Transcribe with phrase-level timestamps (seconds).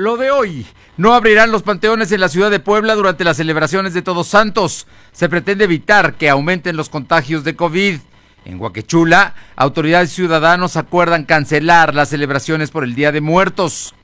[0.00, 0.64] Lo de hoy,
[0.96, 4.86] no abrirán los panteones en la ciudad de Puebla durante las celebraciones de Todos Santos.
[5.12, 8.00] Se pretende evitar que aumenten los contagios de COVID.
[8.46, 13.94] En Huaquechula, autoridades y ciudadanos acuerdan cancelar las celebraciones por el Día de Muertos.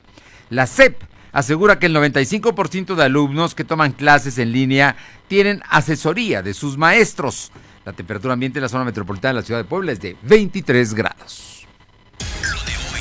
[0.51, 6.43] La CEP asegura que el 95% de alumnos que toman clases en línea tienen asesoría
[6.43, 7.51] de sus maestros.
[7.85, 10.93] La temperatura ambiente en la zona metropolitana de la ciudad de Puebla es de 23
[10.93, 11.56] grados.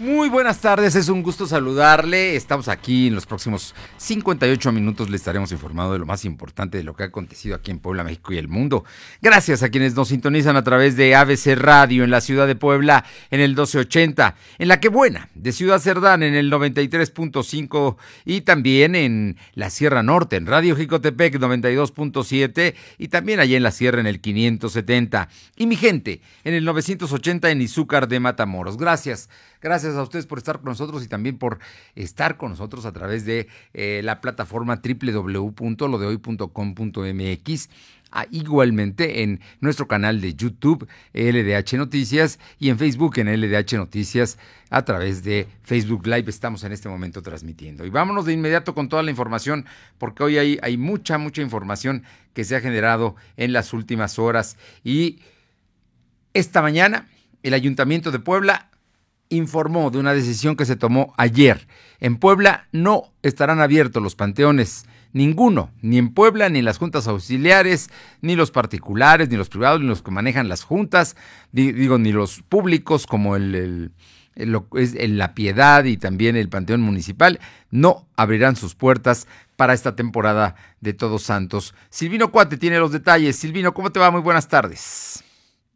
[0.00, 2.36] Muy buenas tardes, es un gusto saludarle.
[2.36, 5.10] Estamos aquí en los próximos 58 minutos.
[5.10, 8.04] Le estaremos informando de lo más importante de lo que ha acontecido aquí en Puebla,
[8.04, 8.84] México y el mundo.
[9.20, 13.04] Gracias a quienes nos sintonizan a través de ABC Radio en la ciudad de Puebla
[13.32, 18.94] en el 1280, en la que buena de Ciudad Cerdán en el 93.5 y también
[18.94, 24.06] en la Sierra Norte en Radio Jicotepec 92.7 y también allá en la Sierra en
[24.06, 25.28] el 570.
[25.56, 28.76] Y mi gente en el 980 en Izúcar de Matamoros.
[28.76, 29.28] Gracias.
[29.60, 31.58] Gracias a ustedes por estar con nosotros y también por
[31.94, 37.68] estar con nosotros a través de eh, la plataforma www.lodehoy.com.mx.
[38.10, 44.38] Ah, igualmente en nuestro canal de YouTube LDH Noticias y en Facebook en LDH Noticias
[44.70, 47.84] a través de Facebook Live estamos en este momento transmitiendo.
[47.84, 49.66] Y vámonos de inmediato con toda la información
[49.98, 52.02] porque hoy hay, hay mucha, mucha información
[52.32, 55.18] que se ha generado en las últimas horas y
[56.32, 57.08] esta mañana
[57.42, 58.67] el Ayuntamiento de Puebla
[59.28, 61.66] informó de una decisión que se tomó ayer.
[62.00, 67.08] En Puebla no estarán abiertos los panteones, ninguno, ni en Puebla, ni en las juntas
[67.08, 67.90] auxiliares,
[68.20, 71.16] ni los particulares, ni los privados, ni los que manejan las juntas,
[71.52, 73.92] digo, ni los públicos como el,
[74.34, 77.40] es La Piedad y también el Panteón Municipal,
[77.70, 81.74] no abrirán sus puertas para esta temporada de Todos Santos.
[81.90, 83.36] Silvino Cuate tiene los detalles.
[83.36, 84.10] Silvino, ¿cómo te va?
[84.10, 85.24] Muy buenas tardes.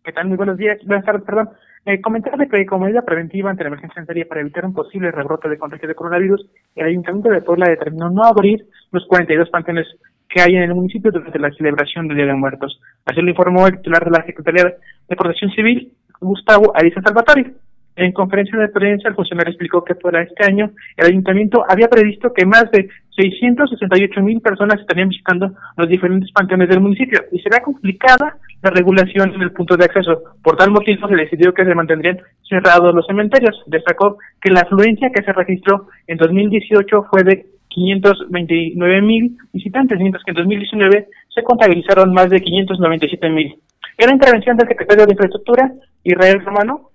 [0.04, 0.28] ¿Qué tal?
[0.28, 0.78] Muy buenos días.
[0.86, 1.50] Buenas tardes, perdón.
[1.84, 5.48] Eh, comentarle que como medida preventiva ante la emergencia sanitaria para evitar un posible rebrote
[5.48, 9.86] de contagio de coronavirus, el Ayuntamiento de Puebla determinó no abrir los 42 panteones
[10.28, 12.80] que hay en el municipio durante la celebración del Día de Muertos.
[13.04, 14.74] Así lo informó el titular de la Secretaría
[15.08, 17.52] de Protección Civil, Gustavo Ariza Salvatore.
[17.94, 22.32] En conferencia de prensa, el funcionario explicó que para este año el ayuntamiento había previsto
[22.32, 27.60] que más de 668 mil personas estarían visitando los diferentes panteones del municipio y será
[27.60, 30.22] complicada la regulación en el punto de acceso.
[30.42, 33.62] Por tal motivo se decidió que se mantendrían cerrados los cementerios.
[33.66, 40.24] Destacó que la afluencia que se registró en 2018 fue de 529 mil visitantes, mientras
[40.24, 43.54] que en 2019 se contabilizaron más de 597 mil.
[43.98, 45.72] En la intervención del secretario de Infraestructura,
[46.04, 46.91] Israel Romano,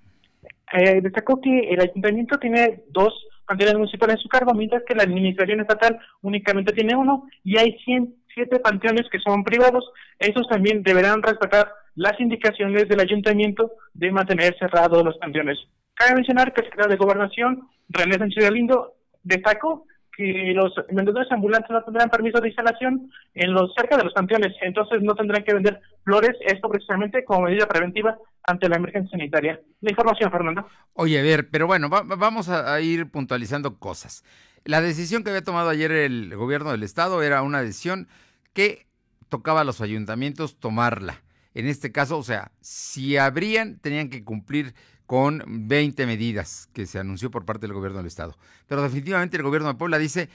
[0.74, 3.14] eh, destacó que el ayuntamiento tiene dos
[3.46, 7.78] panteones municipales en su cargo, mientras que la administración estatal únicamente tiene uno y hay
[7.86, 9.90] 107 panteones que son privados.
[10.20, 15.58] Esos también deberán respetar las indicaciones del ayuntamiento de mantener cerrados los panteones.
[15.94, 19.86] Cabe mencionar que el secretario de Gobernación, René Sánchez Galindo, destacó
[20.18, 24.56] que los vendedores ambulantes no tendrán permiso de instalación en los cerca de los panteones,
[24.62, 29.62] entonces no tendrán que vender flores, esto precisamente como medida preventiva ante la emergencia sanitaria.
[29.82, 30.68] La información, Fernando.
[30.94, 34.24] Oye, a ver, pero bueno, vamos a, ir puntualizando cosas.
[34.66, 38.08] La decisión que había tomado ayer el gobierno del estado era una decisión
[38.54, 38.88] que
[39.30, 41.22] tocaba a los ayuntamientos tomarla.
[41.54, 44.74] En este caso, o sea, si abrían, tenían que cumplir
[45.08, 48.38] con 20 medidas que se anunció por parte del gobierno del estado.
[48.68, 50.30] Pero definitivamente el gobierno de Puebla dice,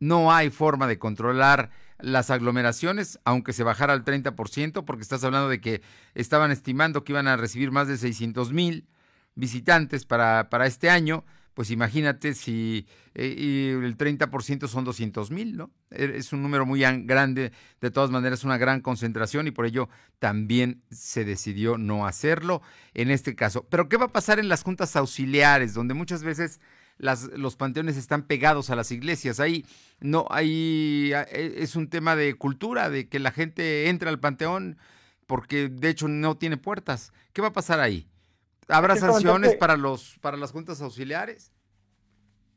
[0.00, 1.70] no hay forma de controlar
[2.00, 5.82] las aglomeraciones, aunque se bajara al 30%, porque estás hablando de que
[6.14, 8.86] estaban estimando que iban a recibir más de 600 mil
[9.36, 11.24] visitantes para, para este año
[11.58, 15.72] pues imagínate si eh, el 30% son 200 mil, ¿no?
[15.90, 17.50] E, es un número muy grande,
[17.80, 19.88] de todas maneras una gran concentración y por ello
[20.20, 22.62] también se decidió no hacerlo
[22.94, 23.66] en este caso.
[23.68, 26.60] Pero ¿qué va a pasar en las juntas auxiliares, donde muchas veces
[26.96, 29.40] los panteones están pegados a las iglesias?
[29.40, 29.66] Ahí
[29.98, 34.78] no, ahí e, es un tema de cultura, de que la gente entra al panteón
[35.26, 37.12] porque de hecho no tiene puertas.
[37.32, 38.06] ¿Qué va a pasar ahí?
[38.68, 41.52] ¿Habrá sanciones para los para las juntas auxiliares?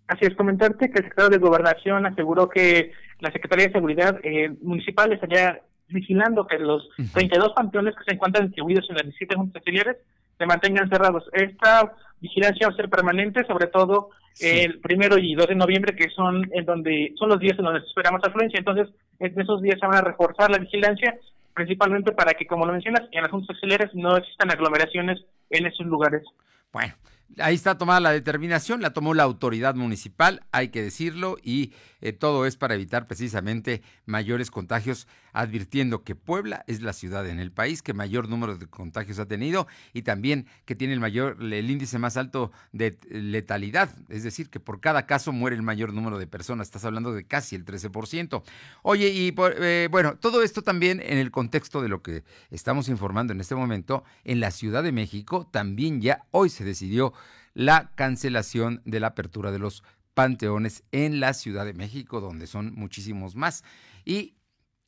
[0.07, 4.53] Así es, comentarte que el secretario de Gobernación aseguró que la Secretaría de Seguridad eh,
[4.61, 9.55] Municipal estaría vigilando que los 32 panteones que se encuentran distribuidos en las 17 juntas
[9.57, 9.97] auxiliares
[10.37, 11.23] se mantengan cerrados.
[11.33, 14.09] Esta vigilancia va a ser permanente, sobre todo
[14.39, 17.79] el primero y 2 de noviembre, que son en donde son los días en donde
[17.85, 18.57] esperamos afluencia.
[18.57, 21.15] Entonces, en esos días se van a reforzar la vigilancia,
[21.53, 23.57] principalmente para que, como lo mencionas, en las juntas
[23.93, 25.19] no existan aglomeraciones
[25.49, 26.23] en esos lugares.
[26.71, 26.93] Bueno,
[27.37, 32.13] ahí está tomada la determinación, la tomó la autoridad municipal, hay que decirlo, y eh,
[32.13, 37.51] todo es para evitar precisamente mayores contagios, advirtiendo que Puebla es la ciudad en el
[37.51, 41.69] país que mayor número de contagios ha tenido y también que tiene el mayor, el
[41.69, 46.17] índice más alto de letalidad, es decir, que por cada caso muere el mayor número
[46.17, 48.43] de personas, estás hablando de casi el 13%.
[48.81, 53.33] Oye, y eh, bueno, todo esto también en el contexto de lo que estamos informando
[53.33, 57.13] en este momento, en la Ciudad de México también ya hoy se decidió
[57.53, 59.83] la cancelación de la apertura de los
[60.13, 63.63] panteones en la Ciudad de México, donde son muchísimos más.
[64.05, 64.35] Y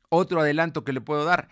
[0.10, 1.50] otro adelanto que le puedo dar,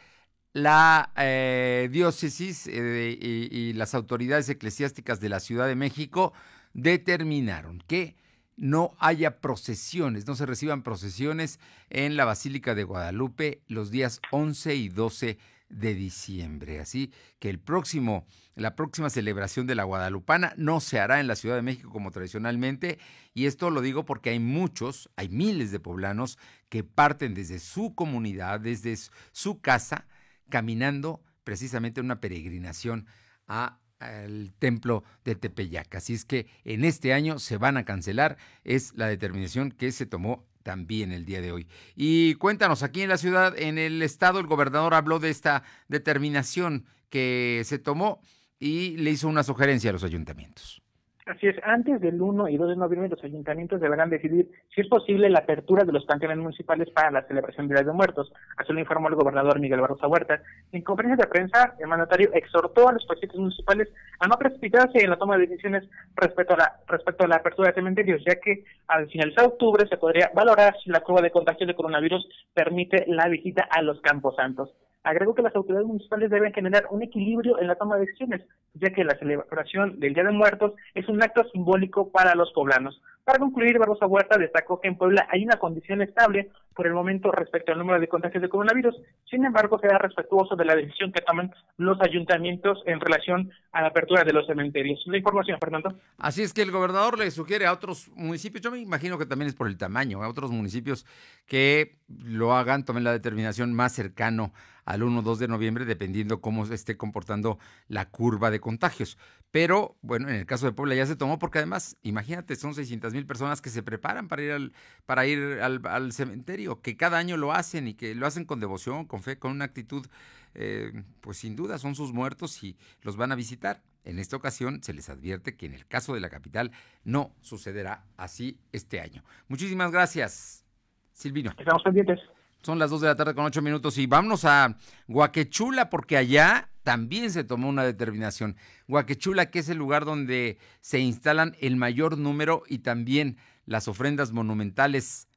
[0.53, 6.33] la eh, diócesis eh, y, las autoridades eclesiásticas de la Ciudad de México
[6.73, 8.15] determinaron que
[8.57, 11.59] no haya procesiones, no se reciban procesiones
[11.89, 15.37] en la Basílica de Guadalupe los días 11 y 12
[15.71, 16.79] de diciembre.
[16.79, 18.25] Así que el próximo,
[18.55, 22.11] la próxima celebración de la Guadalupana no se hará en la Ciudad de México como
[22.11, 22.99] tradicionalmente.
[23.33, 26.37] Y esto lo digo porque hay muchos, hay miles de poblanos
[26.69, 28.97] que parten desde su comunidad, desde
[29.31, 30.07] su casa,
[30.49, 33.07] caminando precisamente en una peregrinación
[33.47, 35.95] a al templo de Tepeyac.
[35.95, 40.05] Así es que en este año se van a cancelar, es la determinación que se
[40.05, 41.67] tomó también el día de hoy.
[41.95, 46.85] Y cuéntanos, aquí en la ciudad, en el estado, el gobernador habló de esta determinación
[47.09, 48.21] que se tomó
[48.59, 50.81] y le hizo una sugerencia a los ayuntamientos.
[51.27, 54.87] Así es, antes del 1 y 2 de noviembre los ayuntamientos deberán decidir si es
[54.87, 58.33] posible la apertura de los panteones municipales para la celebración del Día de Muertos.
[58.57, 60.41] Así lo informó el gobernador Miguel Barroso Huerta.
[60.71, 63.89] En conferencia de prensa, el mandatario exhortó a los presidentes municipales
[64.19, 67.69] a no precipitarse en la toma de decisiones respecto a la, respecto a la apertura
[67.69, 71.67] de cementerios, ya que al finalizar octubre se podría valorar si la curva de contagio
[71.67, 74.71] de coronavirus permite la visita a los campos santos.
[75.03, 78.41] Agregó que las autoridades municipales deben generar un equilibrio en la toma de decisiones,
[78.75, 83.01] ya que la celebración del Día de Muertos es un acto simbólico para los poblanos.
[83.23, 87.31] Para concluir, Barbosa Huerta destacó que en Puebla hay una condición estable por el momento
[87.31, 88.95] respecto al número de contagios de coronavirus.
[89.29, 93.87] Sin embargo, será respetuoso de la decisión que tomen los ayuntamientos en relación a la
[93.89, 95.01] apertura de los cementerios.
[95.05, 95.93] La información, Fernando.
[96.17, 99.49] Así es que el gobernador le sugiere a otros municipios, yo me imagino que también
[99.49, 101.05] es por el tamaño, a otros municipios
[101.45, 104.51] que lo hagan, tomen la determinación más cercano
[104.85, 109.17] al 1 2 de noviembre, dependiendo cómo se esté comportando la curva de contagios.
[109.51, 113.13] Pero, bueno, en el caso de Puebla ya se tomó, porque además, imagínate, son 600
[113.13, 114.73] mil personas que se preparan para ir al,
[115.05, 119.05] para ir al, cementerio, que cada año lo hacen y que lo hacen con devoción,
[119.05, 120.07] con fe, con una actitud,
[120.53, 123.81] eh, pues sin duda son sus muertos y los van a visitar.
[124.03, 126.71] En esta ocasión se les advierte que en el caso de la capital
[127.03, 129.23] no sucederá así este año.
[129.47, 130.65] Muchísimas gracias,
[131.11, 131.51] Silvino.
[131.57, 132.19] Estamos pendientes.
[132.63, 134.77] Son las 2 de la tarde con 8 minutos y vámonos a
[135.07, 138.55] Guaquechula porque allá también se tomó una determinación.
[138.87, 144.31] Guaquechula, que es el lugar donde se instalan el mayor número y también las ofrendas
[144.31, 145.27] monumentales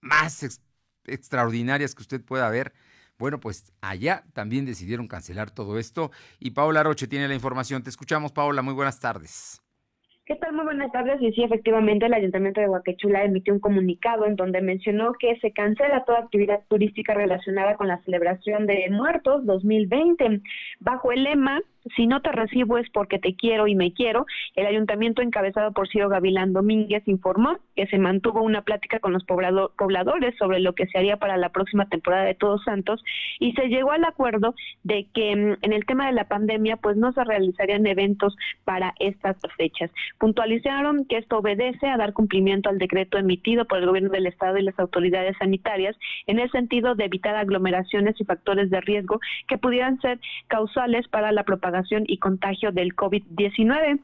[0.00, 0.60] más
[1.06, 2.74] extraordinarias que usted pueda ver.
[3.18, 7.82] Bueno, pues allá también decidieron cancelar todo esto y Paola Roche tiene la información.
[7.82, 8.60] Te escuchamos, Paola.
[8.60, 9.63] Muy buenas tardes.
[10.26, 10.54] ¿Qué tal?
[10.54, 11.20] Muy buenas tardes.
[11.20, 15.52] Y sí, efectivamente, el Ayuntamiento de Huaquechula emitió un comunicado en donde mencionó que se
[15.52, 20.40] cancela toda actividad turística relacionada con la celebración de Muertos 2020,
[20.80, 21.60] bajo el lema
[21.96, 24.26] si no te recibo es porque te quiero y me quiero.
[24.54, 29.24] El ayuntamiento encabezado por Ciro Gavilán Domínguez informó que se mantuvo una plática con los
[29.24, 33.04] pobladores sobre lo que se haría para la próxima temporada de Todos Santos
[33.38, 36.96] y se llegó al acuerdo de que mm, en el tema de la pandemia pues
[36.96, 39.90] no se realizarían eventos para estas fechas.
[40.18, 44.56] Puntualizaron que esto obedece a dar cumplimiento al decreto emitido por el gobierno del estado
[44.56, 49.58] y las autoridades sanitarias en el sentido de evitar aglomeraciones y factores de riesgo que
[49.58, 51.73] pudieran ser causales para la propagación
[52.06, 54.00] y contagio del COVID-19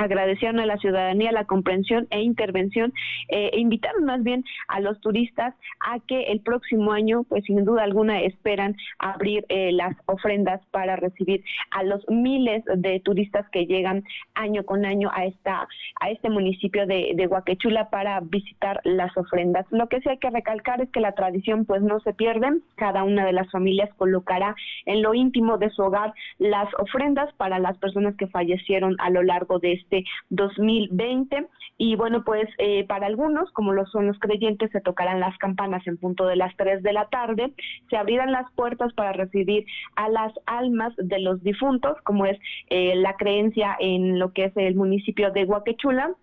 [0.00, 2.92] agradecieron a la ciudadanía la comprensión e intervención
[3.28, 7.64] eh, e invitaron más bien a los turistas a que el próximo año, pues sin
[7.64, 13.66] duda alguna, esperan abrir eh, las ofrendas para recibir a los miles de turistas que
[13.66, 14.04] llegan
[14.34, 15.68] año con año a esta
[16.00, 19.66] a este municipio de, de Huaquechula para visitar las ofrendas.
[19.70, 23.04] Lo que sí hay que recalcar es que la tradición pues no se pierde, cada
[23.04, 24.54] una de las familias colocará
[24.86, 29.22] en lo íntimo de su hogar las ofrendas para las personas que fallecieron a lo
[29.22, 29.89] largo de este
[30.30, 35.36] 2020 y bueno pues eh, para algunos como lo son los creyentes se tocarán las
[35.38, 37.52] campanas en punto de las 3 de la tarde.
[37.88, 39.64] Se abrirán las puertas para recibir
[39.96, 44.56] a las almas de los difuntos como es eh, la creencia en lo que es
[44.56, 46.14] el municipio de Huaquechula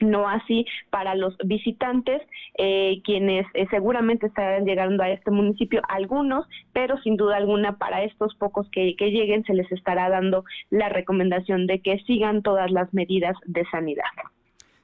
[0.00, 2.22] no así para los visitantes,
[2.58, 8.04] eh, quienes eh, seguramente estarán llegando a este municipio, algunos, pero sin duda alguna para
[8.04, 12.70] estos pocos que, que lleguen se les estará dando la recomendación de que sigan todas
[12.70, 14.04] las medidas de sanidad.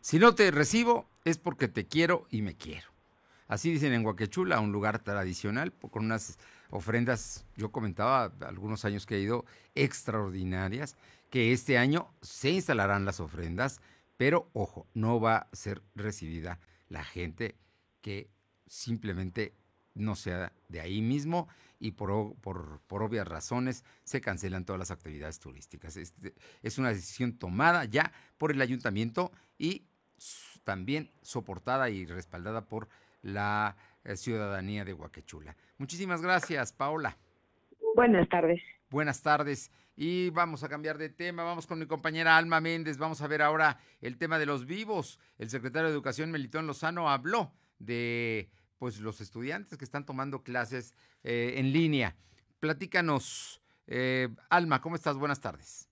[0.00, 2.88] Si no te recibo es porque te quiero y me quiero.
[3.48, 6.38] Así dicen en Huaquechula, un lugar tradicional, con unas
[6.70, 10.96] ofrendas, yo comentaba algunos años que he ido, extraordinarias,
[11.28, 13.80] que este año se instalarán las ofrendas
[14.22, 17.56] pero ojo, no va a ser recibida la gente
[18.02, 18.30] que
[18.68, 19.52] simplemente
[19.94, 21.48] no sea de ahí mismo
[21.80, 25.96] y por, por, obvias razones se cancelan todas las actividades turísticas.
[25.96, 29.88] Este, es una decisión tomada ya por el ayuntamiento y
[30.62, 32.86] también soportada y respaldada por
[33.22, 33.74] la
[34.04, 35.56] eh, ciudadanía de Huaquechula.
[35.78, 37.16] Muchísimas gracias, Paola.
[37.96, 38.62] Buenas tardes.
[38.92, 39.70] Buenas tardes.
[39.96, 43.40] Y vamos a cambiar de tema, vamos con mi compañera Alma Méndez, vamos a ver
[43.40, 45.18] ahora el tema de los vivos.
[45.38, 50.92] El secretario de Educación Melitón Lozano habló de pues los estudiantes que están tomando clases
[51.24, 52.16] eh, en línea.
[52.60, 55.16] Platícanos, eh, Alma, ¿cómo estás?
[55.16, 55.88] Buenas tardes.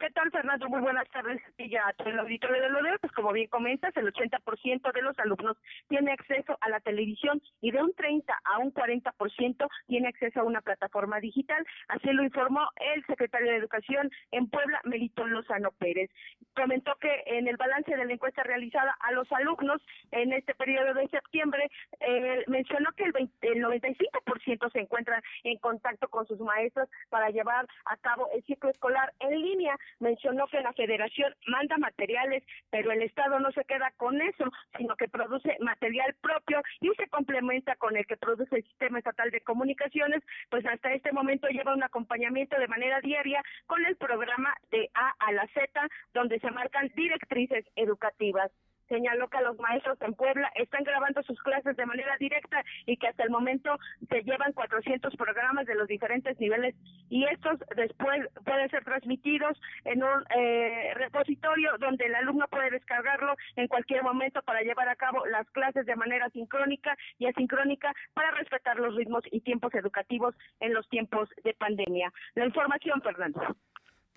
[0.00, 0.66] ¿Qué tal, Fernando?
[0.70, 2.98] Muy buenas tardes y a todo el auditorio de Lodeo.
[3.00, 7.70] Pues como bien comentas, el 80% de los alumnos tiene acceso a la televisión y
[7.70, 11.66] de un 30 a un 40% tiene acceso a una plataforma digital.
[11.88, 16.10] Así lo informó el secretario de Educación en Puebla, Melitón Lozano Pérez.
[16.56, 20.94] Comentó que en el balance de la encuesta realizada a los alumnos en este periodo
[20.94, 26.88] de septiembre, eh, mencionó que el, el 95% se encuentran en contacto con sus maestros
[27.10, 32.42] para llevar a cabo el ciclo escolar en línea mencionó que la federación manda materiales,
[32.70, 34.44] pero el Estado no se queda con eso,
[34.78, 39.30] sino que produce material propio y se complementa con el que produce el Sistema Estatal
[39.30, 44.54] de Comunicaciones, pues hasta este momento lleva un acompañamiento de manera diaria con el programa
[44.70, 48.50] de A a la Z, donde se marcan directrices educativas
[48.90, 53.06] señaló que los maestros en Puebla están grabando sus clases de manera directa y que
[53.06, 53.78] hasta el momento
[54.08, 56.74] se llevan 400 programas de los diferentes niveles
[57.08, 63.36] y estos después pueden ser transmitidos en un eh, repositorio donde el alumno puede descargarlo
[63.56, 68.32] en cualquier momento para llevar a cabo las clases de manera sincrónica y asincrónica para
[68.32, 72.12] respetar los ritmos y tiempos educativos en los tiempos de pandemia.
[72.34, 73.40] La información, Fernando.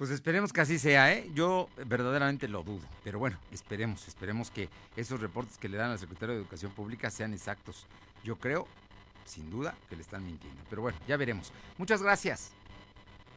[0.03, 1.29] Pues esperemos que así sea, ¿eh?
[1.33, 4.67] Yo verdaderamente lo dudo, pero bueno, esperemos, esperemos que
[4.97, 7.87] esos reportes que le dan al secretario de Educación Pública sean exactos.
[8.21, 8.67] Yo creo,
[9.23, 11.53] sin duda, que le están mintiendo, pero bueno, ya veremos.
[11.77, 12.51] Muchas gracias.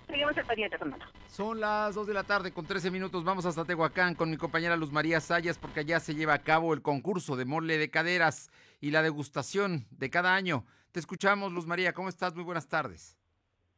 [0.09, 1.05] Seguimos el pendiente, Fernando.
[1.29, 3.23] Son las 2 de la tarde con 13 minutos.
[3.23, 6.75] Vamos hasta Tehuacán con mi compañera Luz María Sayas porque allá se lleva a cabo
[6.75, 10.67] el concurso de mole de caderas y la degustación de cada año.
[10.91, 11.93] Te escuchamos, Luz María.
[11.93, 12.35] ¿Cómo estás?
[12.35, 13.16] Muy buenas tardes.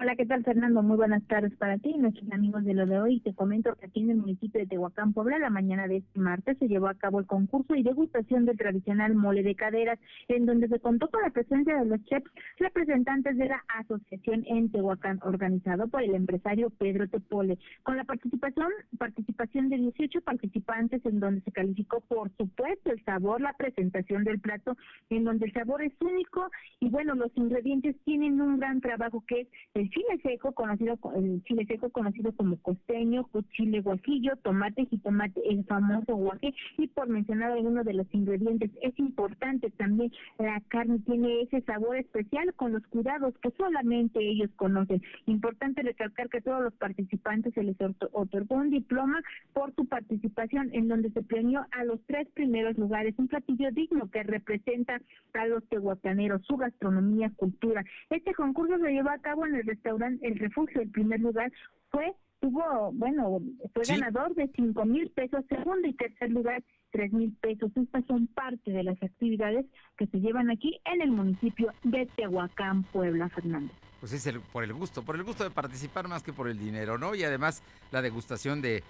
[0.00, 0.80] Hola, ¿qué tal Fernando?
[0.80, 3.18] Muy buenas tardes para ti y nuestros amigos de lo de hoy.
[3.18, 6.56] Te comento que aquí en el municipio de Tehuacán, Puebla, la mañana de este martes
[6.58, 10.68] se llevó a cabo el concurso y degustación del tradicional mole de caderas, en donde
[10.68, 15.88] se contó con la presencia de los chefs representantes de la asociación en Tehuacán, organizado
[15.88, 21.50] por el empresario Pedro Tepole, con la participación participación de 18 participantes, en donde se
[21.50, 24.76] calificó, por supuesto, el sabor, la presentación del plato,
[25.10, 29.48] en donde el sabor es único y bueno, los ingredientes tienen un gran trabajo que
[29.74, 35.40] es chile seco, conocido el chile seco conocido como costeño, chile guajillo, tomate, y tomate
[35.48, 40.98] el famoso guaje, y por mencionar algunos de los ingredientes, es importante también, la carne
[41.00, 45.02] tiene ese sabor especial con los cuidados que solamente ellos conocen.
[45.26, 47.76] Importante recalcar que todos los participantes se les
[48.12, 49.20] otorgó un diploma
[49.52, 54.10] por su participación, en donde se premió a los tres primeros lugares, un platillo digno
[54.10, 55.00] que representa
[55.34, 57.84] a los tehuacaneros, su gastronomía, cultura.
[58.10, 61.52] Este concurso se llevó a cabo en el restaurante El Refugio, el primer lugar,
[61.90, 63.40] fue, tuvo, bueno,
[63.72, 67.70] fue ganador de cinco mil pesos, segundo y tercer lugar, tres mil pesos.
[67.76, 69.66] Estas son parte de las actividades
[69.96, 73.72] que se llevan aquí en el municipio de Tehuacán, Puebla, Fernando.
[74.00, 76.58] Pues es el, por el gusto, por el gusto de participar más que por el
[76.58, 77.14] dinero, ¿no?
[77.14, 78.82] Y además la degustación de,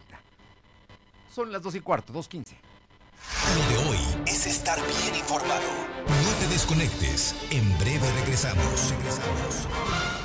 [1.29, 2.55] Son las 2 y cuarto, 2.15.
[3.53, 5.67] Lo de hoy es estar bien informado.
[6.07, 7.35] No te desconectes.
[7.51, 8.91] En breve regresamos.
[8.91, 10.18] Regresamos.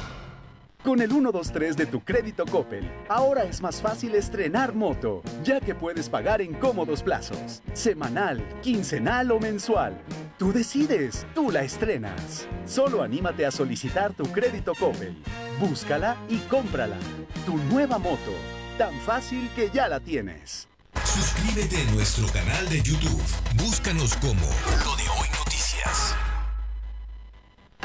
[0.85, 5.75] Con el 123 de tu crédito Coppel, ahora es más fácil estrenar moto, ya que
[5.75, 9.99] puedes pagar en cómodos plazos, semanal, quincenal o mensual.
[10.37, 12.47] Tú decides, tú la estrenas.
[12.67, 15.17] Solo anímate a solicitar tu crédito Coppel.
[15.59, 16.99] Búscala y cómprala.
[17.47, 18.35] Tu nueva moto,
[18.77, 20.69] tan fácil que ya la tienes.
[21.03, 23.23] Suscríbete a nuestro canal de YouTube.
[23.57, 24.47] Búscanos como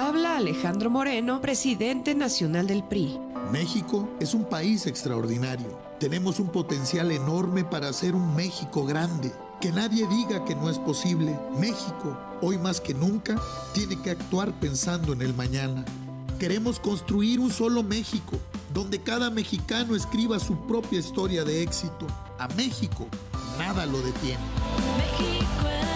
[0.02, 3.20] Habla Alejandro Moreno, presidente nacional del PRI.
[3.52, 5.78] México es un país extraordinario.
[6.00, 9.30] Tenemos un potencial enorme para hacer un México grande.
[9.60, 11.38] Que nadie diga que no es posible.
[11.60, 13.36] México, hoy más que nunca,
[13.74, 15.84] tiene que actuar pensando en el mañana.
[16.40, 18.40] Queremos construir un solo México,
[18.74, 22.08] donde cada mexicano escriba su propia historia de éxito.
[22.38, 23.06] A México,
[23.58, 24.40] nada lo detiene.
[24.96, 25.89] México.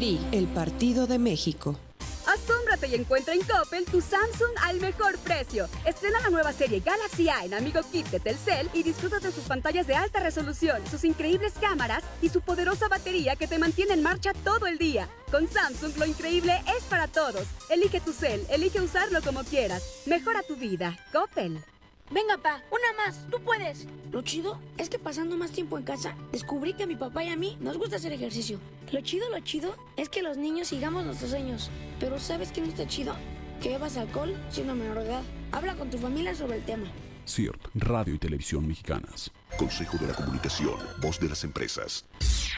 [0.00, 1.78] El Partido de México.
[2.26, 5.68] Asómbrate y encuentra en Coppel tu Samsung al mejor precio.
[5.84, 9.44] Estrena la nueva serie Galaxy A en Amigo Kit de Telcel y disfruta de sus
[9.44, 14.02] pantallas de alta resolución, sus increíbles cámaras y su poderosa batería que te mantiene en
[14.02, 15.06] marcha todo el día.
[15.30, 17.44] Con Samsung lo increíble es para todos.
[17.68, 19.82] Elige tu cel, elige usarlo como quieras.
[20.06, 20.98] Mejora tu vida.
[21.12, 21.62] Coppel.
[22.12, 23.86] Venga, pa, una más, tú puedes.
[24.10, 27.28] Lo chido es que pasando más tiempo en casa, descubrí que a mi papá y
[27.28, 28.58] a mí nos gusta hacer ejercicio.
[28.90, 31.70] Lo chido, lo chido es que los niños sigamos nuestros sueños.
[32.00, 33.14] Pero ¿sabes qué no está chido?
[33.62, 35.22] Que bebas alcohol siendo menor de edad.
[35.52, 36.88] Habla con tu familia sobre el tema.
[37.28, 39.30] CIRT, Radio y Televisión Mexicanas.
[39.56, 42.06] Consejo de la Comunicación, voz de las empresas.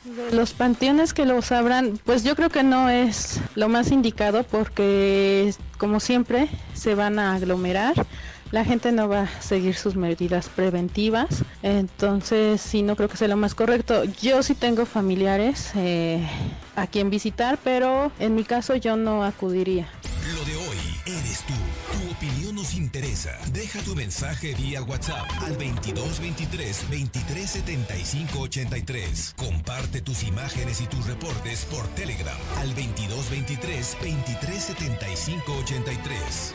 [0.02, 4.44] De los panteones que los abran, pues yo creo que no es lo más indicado
[4.44, 8.06] porque, como siempre, se van a aglomerar
[8.52, 13.28] la gente no va a seguir sus medidas preventivas, entonces sí no creo que sea
[13.28, 14.04] lo más correcto.
[14.20, 16.24] Yo sí tengo familiares eh,
[16.76, 19.88] a quien visitar, pero en mi caso yo no acudiría.
[20.34, 21.54] Lo de hoy eres tú.
[21.92, 23.30] Tu opinión nos interesa.
[23.52, 29.34] Deja tu mensaje vía WhatsApp al 2223 2375 83.
[29.36, 36.54] Comparte tus imágenes y tus reportes por Telegram al 2223 2375 83.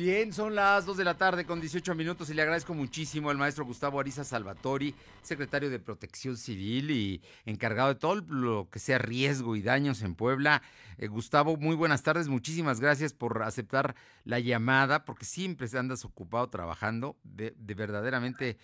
[0.00, 3.36] Bien, son las 2 de la tarde con 18 minutos y le agradezco muchísimo al
[3.36, 8.96] maestro Gustavo Ariza Salvatori, secretario de Protección Civil y encargado de todo lo que sea
[8.96, 10.62] riesgo y daños en Puebla.
[10.96, 16.48] Eh, Gustavo, muy buenas tardes, muchísimas gracias por aceptar la llamada, porque siempre andas ocupado
[16.48, 18.56] trabajando, de, de verdaderamente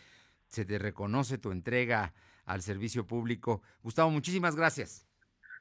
[0.46, 2.14] se te reconoce tu entrega
[2.46, 3.60] al servicio público.
[3.82, 5.06] Gustavo, muchísimas gracias.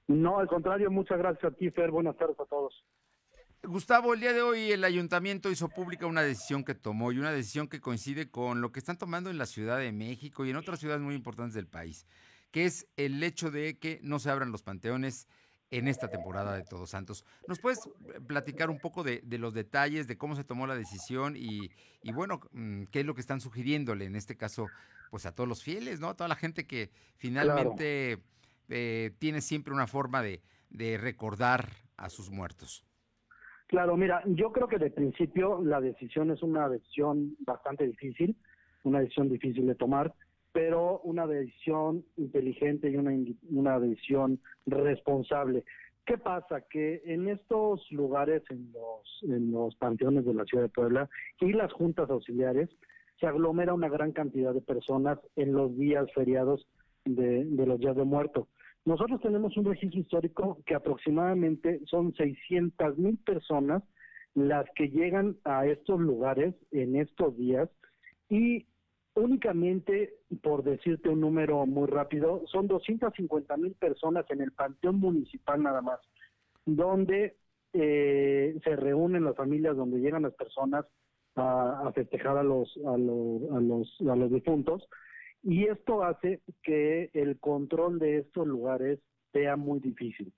[0.08, 1.92] No, al contrario, muchas gracias a ti, Fer.
[1.92, 2.74] Buenas tardes a todos.
[3.67, 7.32] Gustavo, el día de hoy el ayuntamiento hizo pública una decisión que tomó y una
[7.32, 10.56] decisión que coincide con lo que están tomando en la Ciudad de México y en
[10.56, 12.06] otras ciudades muy importantes del país,
[12.51, 15.28] que es el hecho de que no se abran los panteones
[15.71, 17.25] en esta temporada de Todos Santos.
[17.47, 17.80] ¿Nos puedes
[18.28, 21.71] platicar un poco de, de los detalles, de cómo se tomó la decisión y,
[22.04, 24.67] y, bueno, mm, qué es lo que están sugiriéndole en este caso,
[25.10, 26.10] pues a todos los fieles, ¿no?
[26.10, 28.23] A toda la gente que finalmente claro.
[28.69, 32.86] eh, tiene siempre una forma de, de recordar a sus muertos.
[33.67, 38.36] Claro, mira, yo creo que de principio la decisión es una decisión bastante difícil,
[38.84, 40.13] una decisión difícil de tomar,
[40.51, 43.12] pero una decisión inteligente y una,
[43.49, 45.65] una decisión responsable.
[46.06, 46.62] ¿Qué pasa?
[46.62, 51.10] Que en estos lugares, en los, en los panteones de la ciudad de Puebla
[51.41, 52.69] y las juntas auxiliares,
[53.19, 56.67] se aglomera una gran cantidad de personas en los días feriados
[57.06, 58.47] de, de los días de muerto.
[58.86, 63.84] Nosotros tenemos un registro histórico que aproximadamente son 600 mil personas
[64.36, 67.67] las que llegan a estos lugares en estos días
[68.30, 68.67] y
[69.15, 75.63] únicamente, por decirte un número muy rápido, son 250 mil personas en el Panteón Municipal
[75.63, 76.00] nada más,
[76.65, 77.38] donde
[77.74, 80.86] eh, se reúnen las familias, donde llegan las personas
[81.36, 84.88] a, festejar a los, a, los, a, los, a los difuntos
[85.45, 88.99] y esto hace que el control de estos lugares
[89.31, 90.34] sea muy difícil.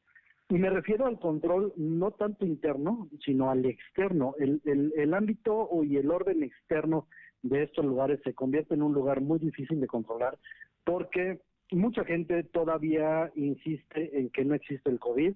[0.49, 4.35] Y me refiero al control no tanto interno, sino al externo.
[4.37, 7.07] El, el, el ámbito y el orden externo
[7.41, 10.37] de estos lugares se convierte en un lugar muy difícil de controlar
[10.87, 11.41] porque
[11.71, 15.33] mucha gente todavía insiste en que no existe el COVID,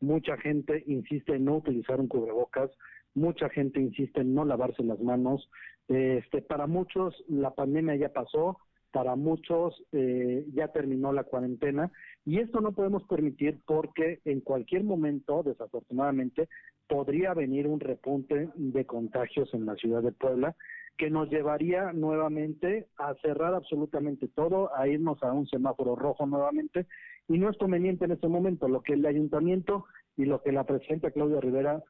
[0.00, 2.70] mucha gente insiste en no utilizar un cubrebocas,
[3.14, 5.50] mucha gente insiste en no lavarse las manos.
[5.88, 8.58] Este, para muchos la pandemia ya pasó,
[8.92, 11.90] para muchos eh, ya terminó la cuarentena
[12.24, 16.48] y esto no podemos permitir porque en cualquier momento, desafortunadamente,
[16.88, 20.54] podría venir un repunte de contagios en la ciudad de Puebla
[20.98, 26.86] que nos llevaría nuevamente a cerrar absolutamente todo, a irnos a un semáforo rojo nuevamente
[27.28, 28.68] y no es conveniente en este momento.
[28.68, 31.82] Lo que el ayuntamiento y lo que la presidenta Claudia Rivera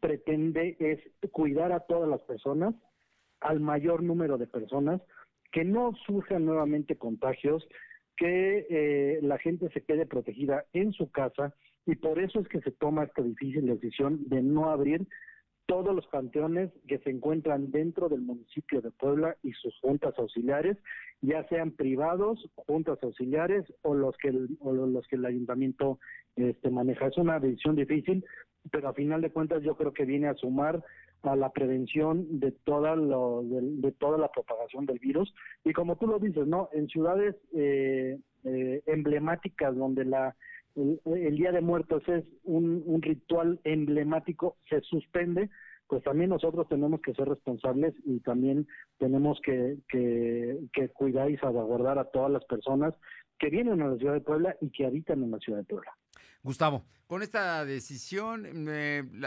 [0.00, 1.00] pretende es
[1.32, 2.74] cuidar a todas las personas,
[3.40, 5.02] al mayor número de personas,
[5.52, 7.66] que no surjan nuevamente contagios,
[8.16, 11.54] que eh, la gente se quede protegida en su casa
[11.86, 15.06] y por eso es que se toma esta difícil decisión de no abrir
[15.66, 20.76] todos los panteones que se encuentran dentro del municipio de Puebla y sus juntas auxiliares,
[21.20, 25.98] ya sean privados, juntas auxiliares o los que el, o los que el ayuntamiento
[26.36, 27.08] este, maneja.
[27.08, 28.24] Es una decisión difícil,
[28.70, 30.84] pero a final de cuentas yo creo que viene a sumar
[31.28, 35.32] a la prevención de toda lo, de, toda la propagación del virus
[35.64, 40.36] y como tú lo dices, no, en ciudades eh, eh, emblemáticas donde la
[40.76, 45.48] el, Día de Muertos es un, un ritual emblemático, se suspende,
[45.88, 48.66] pues también nosotros tenemos que ser responsables y también
[48.98, 52.94] tenemos que, que, que, cuidar y salvaguardar a todas las personas
[53.38, 55.92] que vienen a la ciudad de Puebla y que habitan en la ciudad de Puebla.
[56.42, 58.66] Gustavo, con esta decisión,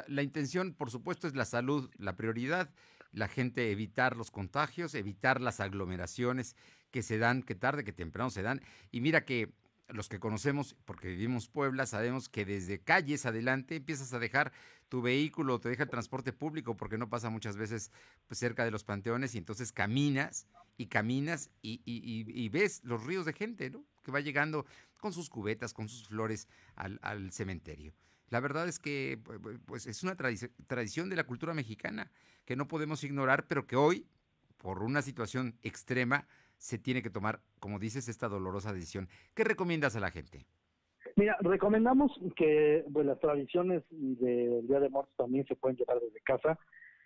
[0.08, 2.70] la, intención, por supuesto, es la salud, la prioridad,
[3.12, 6.56] la gente evitar los contagios, evitar las aglomeraciones
[6.92, 8.62] que se dan, que tarde, que temprano se dan.
[8.92, 9.54] Y mira que
[9.88, 14.52] los que conocemos, porque vivimos Puebla, sabemos que desde calles adelante empiezas a dejar
[14.88, 17.92] tu vehículo, te deja el transporte público, porque no pasa muchas veces
[18.28, 23.26] pues, cerca de los panteones, y entonces caminas y caminas y, y, ves los ríos
[23.26, 23.84] de gente, ¿no?
[24.04, 24.66] Que va llegando
[25.00, 27.94] con sus cubetas, con sus flores al, al cementerio.
[28.30, 29.20] La verdad es que
[29.66, 32.12] pues, es una tradición de la cultura mexicana
[32.46, 34.06] que no podemos ignorar, pero que hoy,
[34.58, 39.10] por una situación extrema, se tiene que tomar, como dices, esta dolorosa decisión.
[39.34, 40.46] ¿Qué recomiendas a la gente?
[41.16, 46.22] Mira, recomendamos que pues, las tradiciones del Día de Muertos también se pueden llevar desde
[46.22, 46.60] casa.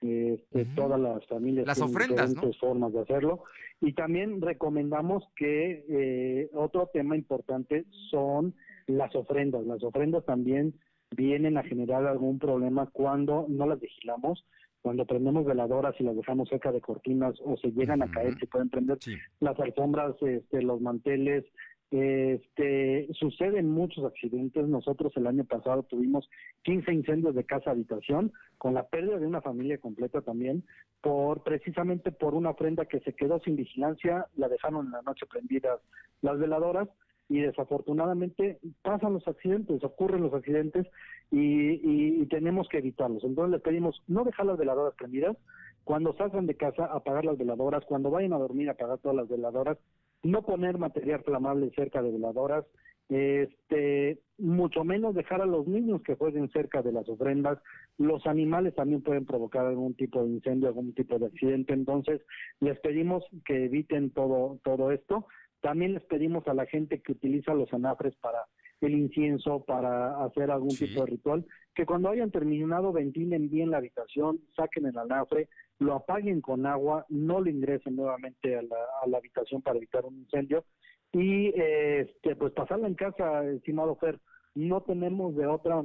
[0.04, 3.44] Este, Todas las familias las tienen ofrendas, diferentes formas de hacerlo.
[3.82, 8.54] Y también recomendamos que eh, otro tema importante son
[8.88, 9.66] las ofrendas.
[9.66, 10.74] Las ofrendas también
[11.12, 14.46] vienen a generar algún problema cuando no las vigilamos
[14.84, 18.48] cuando prendemos veladoras y las dejamos cerca de cortinas o se llegan a caer, se
[18.48, 18.98] pueden prender
[19.40, 21.46] las alfombras, este, los manteles,
[21.94, 24.68] este, suceden muchos accidentes.
[24.68, 26.28] Nosotros el año pasado tuvimos
[26.64, 30.64] 15 incendios de casa habitación con la pérdida de una familia completa también
[31.02, 35.28] por precisamente por una ofrenda que se quedó sin vigilancia, la dejaron en la noche
[35.28, 35.82] prendidas
[36.24, 36.90] las veladoras
[37.30, 40.88] y desafortunadamente pasan los accidentes, ocurren los accidentes
[41.30, 43.24] y, y, tenemos que evitarlos.
[43.24, 45.38] Entonces le pedimos no dejar las veladoras prendidas,
[45.84, 49.78] cuando salgan de casa apagar las veladoras, cuando vayan a dormir apagar todas las veladoras,
[50.24, 52.66] no poner material flamable cerca de veladoras,
[53.10, 57.60] este mucho menos dejar a los niños que jueguen cerca de las ofrendas,
[57.98, 62.22] los animales también pueden provocar algún tipo de incendio, algún tipo de accidente, entonces
[62.60, 65.28] les pedimos que eviten todo todo esto.
[65.62, 68.40] También les pedimos a la gente que utiliza los anafres para
[68.82, 73.78] el incienso, para hacer algún tipo de ritual, que cuando hayan terminado ventilen bien la
[73.78, 75.48] habitación, saquen el anafre,
[75.80, 80.06] lo apaguen con agua, no lo ingresen nuevamente a la, a la habitación para evitar
[80.06, 80.66] un incendio.
[81.12, 84.20] Y este pues pasarla en casa, estimado Fer,
[84.56, 85.84] no tenemos de otra,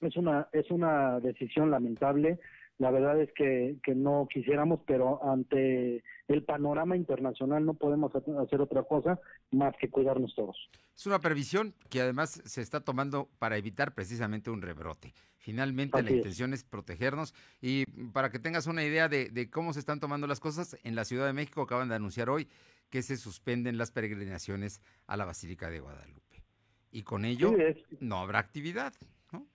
[0.00, 2.38] es una es una decisión lamentable
[2.78, 8.60] la verdad es que, que no quisiéramos, pero ante el panorama internacional no podemos hacer
[8.60, 9.20] otra cosa
[9.52, 10.56] más que cuidarnos todos.
[10.96, 15.12] Es una previsión que además se está tomando para evitar precisamente un rebrote.
[15.36, 16.64] Finalmente la intención es.
[16.64, 20.76] protegernos y para que tengas una idea de, de, cómo se están tomando las cosas,
[20.82, 22.48] en la Ciudad de México acaban de anunciar hoy
[22.90, 26.42] que se suspenden las peregrinaciones a la Basílica de Guadalupe.
[26.90, 27.52] Y con ello
[28.00, 28.94] no habrá actividad,
[29.32, 29.46] ¿no?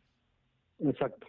[0.80, 1.28] Exacto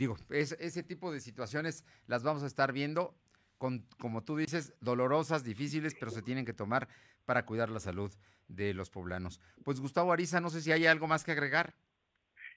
[0.00, 3.14] digo, ese tipo de situaciones las vamos a estar viendo
[3.58, 6.88] con, como tú dices, dolorosas, difíciles, pero se tienen que tomar
[7.26, 8.10] para cuidar la salud
[8.48, 9.42] de los poblanos.
[9.62, 11.74] Pues Gustavo Ariza, no sé si hay algo más que agregar.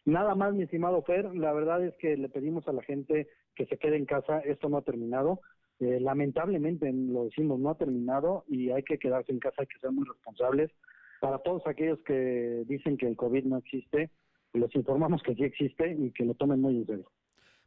[0.06, 3.66] Nada más, mi estimado Fer, la verdad es que le pedimos a la gente que
[3.66, 5.42] se quede en casa, esto no ha terminado.
[5.82, 9.80] Eh, lamentablemente, lo decimos, no ha terminado y hay que quedarse en casa, hay que
[9.80, 10.72] ser muy responsables.
[11.20, 14.12] Para todos aquellos que dicen que el COVID no existe,
[14.54, 17.12] les informamos que sí existe y que lo tomen muy en serio.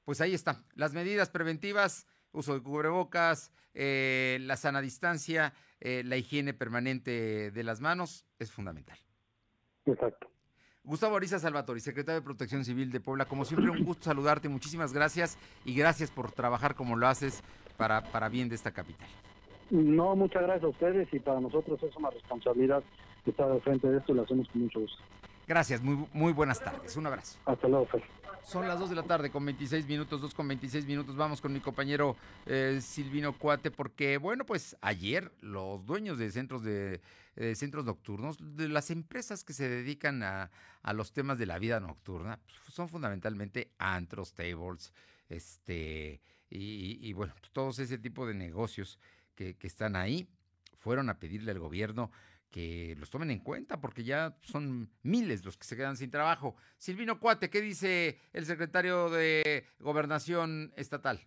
[0.07, 6.16] Pues ahí está, las medidas preventivas, uso de cubrebocas, eh, la sana distancia, eh, la
[6.16, 8.97] higiene permanente de las manos es fundamental.
[9.85, 10.31] Exacto.
[10.85, 14.92] Gustavo Ariza Salvatori, secretario de Protección Civil de Puebla, como siempre un gusto saludarte, muchísimas
[14.92, 17.42] gracias y gracias por trabajar como lo haces
[17.77, 19.09] para, para bien de esta capital.
[19.71, 22.85] No, muchas gracias a ustedes y para nosotros es una responsabilidad
[23.27, 25.03] estar al frente de esto y lo hacemos con mucho gusto.
[25.46, 26.96] Gracias, muy, muy buenas tardes.
[26.96, 27.38] Un abrazo.
[27.44, 28.02] Hasta luego, Fer.
[28.42, 31.16] Son las 2 de la tarde con 26 minutos, 2 con 26 minutos.
[31.16, 36.62] Vamos con mi compañero eh, Silvino Cuate, porque, bueno, pues ayer los dueños de centros
[36.62, 37.00] de
[37.54, 40.50] centros nocturnos, de las empresas que se dedican a,
[40.82, 44.94] a los temas de la vida nocturna, pues, son fundamentalmente antros, tables,
[45.28, 48.98] este, y, y, bueno, todos ese tipo de negocios
[49.35, 50.26] que, que están ahí,
[50.78, 52.11] fueron a pedirle al gobierno
[52.50, 56.56] que los tomen en cuenta, porque ya son miles los que se quedan sin trabajo.
[56.78, 61.20] Silvino Cuate, ¿qué dice el secretario de Gobernación Estatal?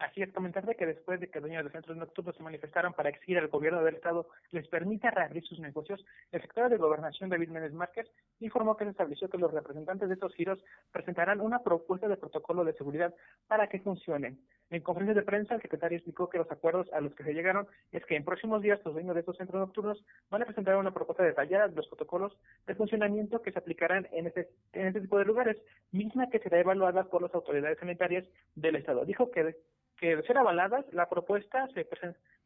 [0.00, 3.36] Así es, comentarte que después de que dueños de centros nocturnos se manifestaron para exigir
[3.36, 7.74] al gobierno del estado les permita reabrir sus negocios, el secretario de Gobernación, David Méndez
[7.74, 10.58] Márquez, informó que se estableció que los representantes de estos giros
[10.90, 13.14] presentarán una propuesta de protocolo de seguridad
[13.46, 14.40] para que funcionen.
[14.70, 17.66] En conferencia de prensa, el secretario explicó que los acuerdos a los que se llegaron
[17.92, 20.94] es que en próximos días los dueños de estos centros nocturnos van a presentar una
[20.94, 25.18] propuesta detallada de los protocolos de funcionamiento que se aplicarán en este, en este tipo
[25.18, 25.56] de lugares,
[25.90, 29.04] misma que será evaluada por las autoridades sanitarias del Estado.
[29.04, 29.56] Dijo que
[29.98, 31.86] que de ser avaladas, la propuesta se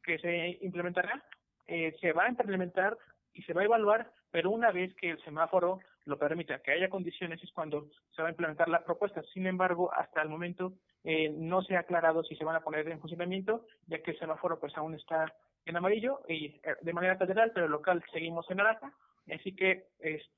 [0.02, 1.22] que se implementará
[1.66, 2.98] eh, se va a implementar
[3.32, 6.88] y se va a evaluar, pero una vez que el semáforo lo permita, que haya
[6.88, 9.22] condiciones, es cuando se va a implementar la propuesta.
[9.32, 12.88] Sin embargo, hasta el momento eh, no se ha aclarado si se van a poner
[12.88, 15.32] en funcionamiento, ya que el semáforo pues aún está
[15.64, 18.92] en amarillo y eh, de manera federal, pero local seguimos en naranja.
[19.32, 19.86] Así que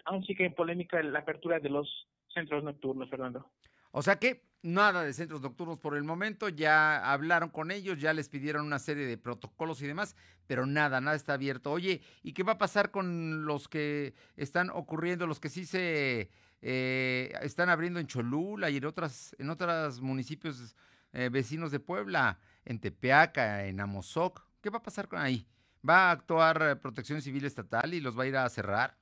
[0.04, 3.50] aún sigue en polémica la apertura de los centros nocturnos, Fernando.
[3.98, 8.12] O sea que nada de centros nocturnos por el momento, ya hablaron con ellos, ya
[8.12, 10.14] les pidieron una serie de protocolos y demás,
[10.46, 11.72] pero nada, nada está abierto.
[11.72, 16.28] Oye, ¿y qué va a pasar con los que están ocurriendo, los que sí se
[16.60, 20.76] eh, están abriendo en Cholula y en otras, en otros municipios
[21.14, 24.46] eh, vecinos de Puebla, en Tepeaca, en Amozoc?
[24.60, 25.48] ¿Qué va a pasar con ahí?
[25.88, 28.98] ¿Va a actuar Protección Civil Estatal y los va a ir a cerrar?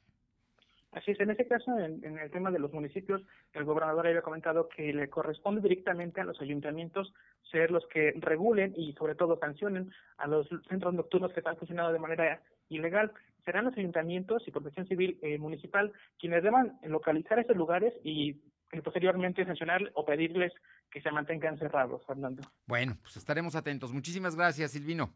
[0.95, 3.21] Así es, en ese caso, en, el tema de los municipios,
[3.53, 7.13] el gobernador había comentado que le corresponde directamente a los ayuntamientos
[7.51, 11.93] ser los que regulen y sobre todo sancionen a los centros nocturnos que están funcionando
[11.93, 13.13] de manera ilegal.
[13.45, 18.41] Serán los ayuntamientos y protección civil eh, municipal quienes deban localizar esos lugares y
[18.83, 20.53] posteriormente sancionar o pedirles
[20.91, 22.43] que se mantengan cerrados, Fernando.
[22.67, 23.93] Bueno, pues estaremos atentos.
[23.93, 25.13] Muchísimas gracias, Silvino.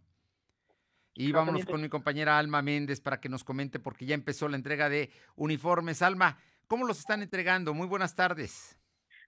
[1.19, 4.57] Y vámonos con mi compañera Alma Méndez para que nos comente, porque ya empezó la
[4.57, 6.01] entrega de uniformes.
[6.01, 7.75] Alma, ¿cómo los están entregando?
[7.75, 8.78] Muy buenas tardes.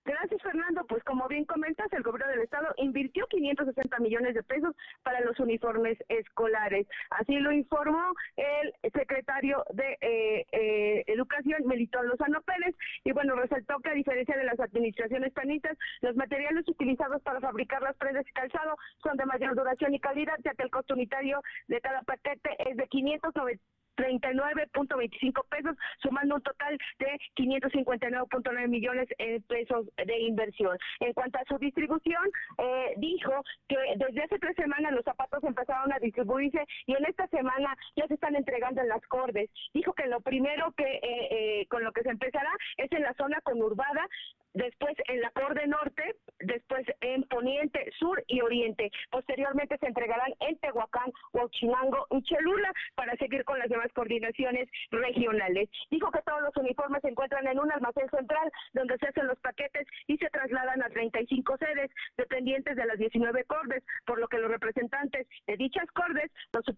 [0.05, 0.85] Gracias, Fernando.
[0.87, 5.39] Pues como bien comentas, el gobierno del estado invirtió 560 millones de pesos para los
[5.39, 6.87] uniformes escolares.
[7.11, 13.79] Así lo informó el secretario de eh, eh, Educación, Melitón Lozano Pérez, y bueno, resaltó
[13.81, 18.33] que a diferencia de las administraciones panistas, los materiales utilizados para fabricar las prendas y
[18.33, 22.57] calzado son de mayor duración y calidad, ya que el costo unitario de cada paquete
[22.71, 23.63] es de 590
[24.01, 30.79] 39.25 pesos, sumando un total de 559.9 millones de pesos de inversión.
[31.01, 32.25] En cuanto a su distribución,
[32.59, 37.27] eh, dijo que desde hace tres semanas los zapatos empezaron a distribuirse y en esta
[37.29, 39.51] semana ya se están entregando en las cordes.
[39.75, 43.15] Dijo que lo primero que eh, eh, con lo que se empezará es en la
[43.15, 44.07] zona conurbada
[44.55, 48.91] después en la Corde Norte, después en Poniente, Sur y Oriente.
[49.11, 55.69] Posteriormente se entregarán en Tehuacán, Huachinango y Chelula para seguir con las demás coordinaciones regionales.
[55.91, 59.39] Dijo que todos los uniformes se encuentran en un almacén central donde se hacen los
[59.41, 64.39] paquetes y se trasladan a 35 sedes dependientes de las 19 cordes, por lo que
[64.39, 66.31] los representantes de dichas cordes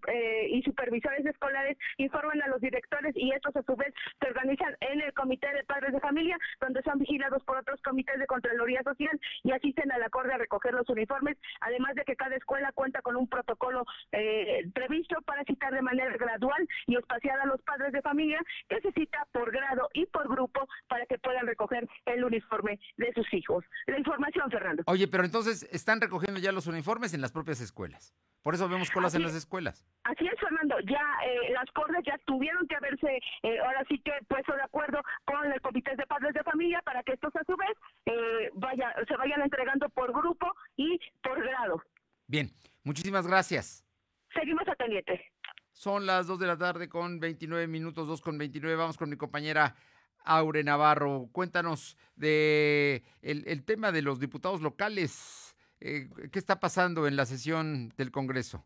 [0.08, 4.76] eh, y supervisores escolares informan a los directores y estos a su vez se organizan
[4.80, 8.82] en el comité de padres de familia donde son vigilados por otros comités de Contraloría
[8.82, 12.72] Social y asisten a la Corte a recoger los uniformes, además de que cada escuela
[12.72, 17.62] cuenta con un protocolo eh, previsto para citar de manera gradual y espaciada a los
[17.62, 21.88] padres de familia que se cita por grado y por grupo para que puedan recoger
[22.06, 23.64] el uniforme de sus hijos.
[23.86, 24.82] La información, Fernando.
[24.86, 28.14] Oye, pero entonces están recogiendo ya los uniformes en las propias escuelas.
[28.42, 29.84] Por eso vemos colas en las escuelas.
[30.04, 30.76] Así es, Fernando.
[30.80, 35.00] Ya eh, las cordes ya tuvieron que haberse, eh, ahora sí que puesto de acuerdo
[35.24, 37.76] con el comité de padres de familia para que estos a su vez
[38.06, 41.82] eh, vaya, se vayan entregando por grupo y por grado.
[42.26, 42.50] Bien,
[42.82, 43.84] muchísimas gracias.
[44.34, 45.32] Seguimos atendiente.
[45.72, 48.76] Son las 2 de la tarde con 29 minutos, 2 con 29.
[48.76, 49.76] Vamos con mi compañera
[50.24, 55.51] Aure Navarro, cuéntanos de el, tema de los diputados locales.
[55.84, 58.64] Eh, ¿Qué está pasando en la sesión del Congreso?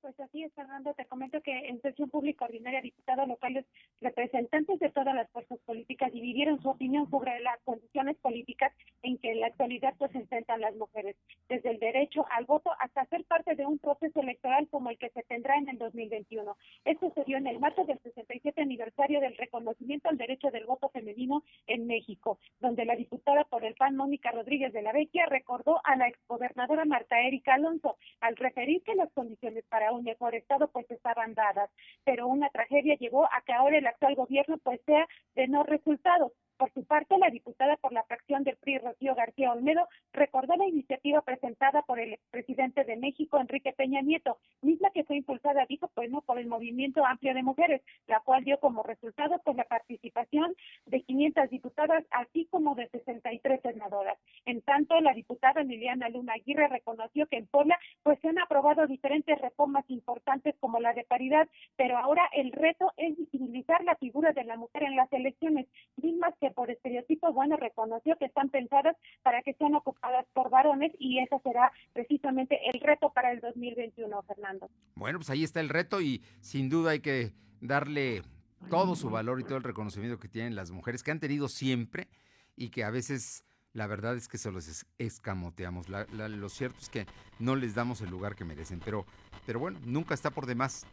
[0.00, 0.94] Pues así es, Fernando.
[0.94, 3.66] Te comento que en sesión pública ordinaria, diputados locales,
[4.00, 9.32] representantes de todas las fuerzas políticas dividieron su opinión sobre las condiciones políticas en que
[9.32, 11.16] en la actualidad pues, enfrentan las mujeres,
[11.48, 15.10] desde el derecho al voto hasta ser parte de un proceso electoral como el que
[15.10, 16.56] se tendrá en el 2021.
[16.84, 20.88] Esto se dio en el marco del 67 aniversario del reconocimiento al derecho del voto
[20.90, 25.80] femenino en México, donde la diputada por el PAN, Mónica Rodríguez de la Vecchia, recordó
[25.84, 30.68] a la exgobernadora Marta Erika Alonso al referir que las condiciones para un mejor estado
[30.68, 31.70] pues estaban dadas,
[32.04, 36.32] pero una tragedia llevó a que ahora el actual gobierno pues sea de no resultados.
[36.58, 40.66] Por su parte, la diputada por la fracción del PRI, Rocío García Olmedo, recordó la
[40.66, 45.88] iniciativa presentada por el expresidente de México, Enrique Peña Nieto, misma que fue impulsada, dijo,
[45.94, 49.64] pues no, por el Movimiento Amplio de Mujeres, la cual dio como resultado pues la
[49.64, 54.18] participación de 500 diputadas, así como de 63 senadoras.
[54.44, 58.84] En tanto, la diputada Liliana Luna Aguirre reconoció que en Puebla pues se han aprobado
[58.88, 64.32] diferentes reformas importantes como la de paridad, pero ahora el reto es visibilizar la figura
[64.32, 68.96] de la mujer en las elecciones, mismas que por estereotipos, bueno, reconoció que están pensadas
[69.22, 74.22] para que sean ocupadas por varones y ese será precisamente el reto para el 2021,
[74.22, 74.70] Fernando.
[74.94, 78.22] Bueno, pues ahí está el reto y sin duda hay que darle
[78.70, 82.08] todo su valor y todo el reconocimiento que tienen las mujeres que han tenido siempre
[82.56, 85.88] y que a veces la verdad es que se los escamoteamos.
[85.88, 87.06] lo cierto es que
[87.38, 89.06] no les damos el lugar que merecen, pero,
[89.46, 90.86] pero bueno, nunca está por demás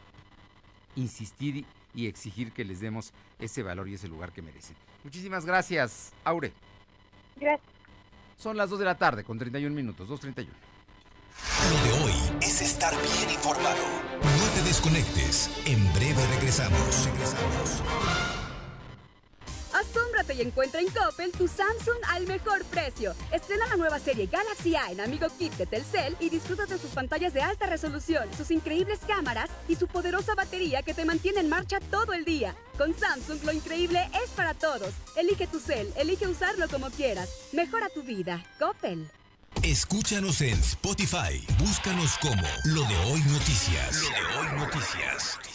[0.96, 4.76] insistir y exigir que les demos ese valor y ese lugar que merecen.
[5.06, 6.52] Muchísimas gracias, Aure.
[7.36, 7.70] Gracias.
[8.38, 10.48] Son las 2 de la tarde con 31 minutos, 2.31.
[11.70, 13.84] Lo de hoy es estar bien informado.
[14.20, 15.52] No te desconectes.
[15.66, 17.06] En breve regresamos.
[17.06, 18.35] Regresamos.
[20.34, 23.14] Y encuentra en Coppel tu Samsung al mejor precio.
[23.32, 26.92] Estrena la nueva serie Galaxy A en Amigo Kit de Telcel y disfruta de sus
[26.92, 31.50] pantallas de alta resolución, sus increíbles cámaras y su poderosa batería que te mantiene en
[31.50, 32.56] marcha todo el día.
[32.78, 34.94] Con Samsung lo increíble es para todos.
[35.16, 37.30] Elige tu cel, elige usarlo como quieras.
[37.54, 38.44] Mejora tu vida.
[38.60, 39.08] Coppel.
[39.64, 41.44] Escúchanos en Spotify.
[41.60, 44.04] Búscanos como Lo de Hoy Noticias.
[44.04, 45.55] Lo de Hoy Noticias.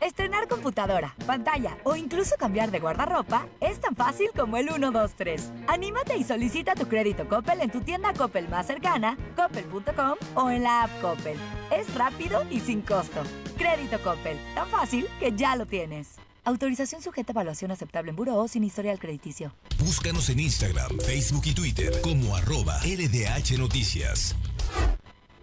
[0.00, 5.52] Estrenar computadora, pantalla o incluso cambiar de guardarropa es tan fácil como el 123.
[5.68, 10.62] Anímate y solicita tu crédito Coppel en tu tienda Coppel más cercana, coppel.com o en
[10.62, 11.36] la app Coppel.
[11.70, 13.22] Es rápido y sin costo.
[13.58, 16.16] Crédito Coppel, tan fácil que ya lo tienes.
[16.44, 19.54] Autorización sujeta a evaluación aceptable en Buró sin historial crediticio.
[19.78, 24.34] Búscanos en Instagram, Facebook y Twitter como arroba LDH Noticias.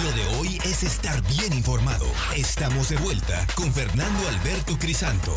[0.00, 2.06] Lo de hoy es estar bien informado.
[2.34, 5.34] Estamos de vuelta con Fernando Alberto Crisanto.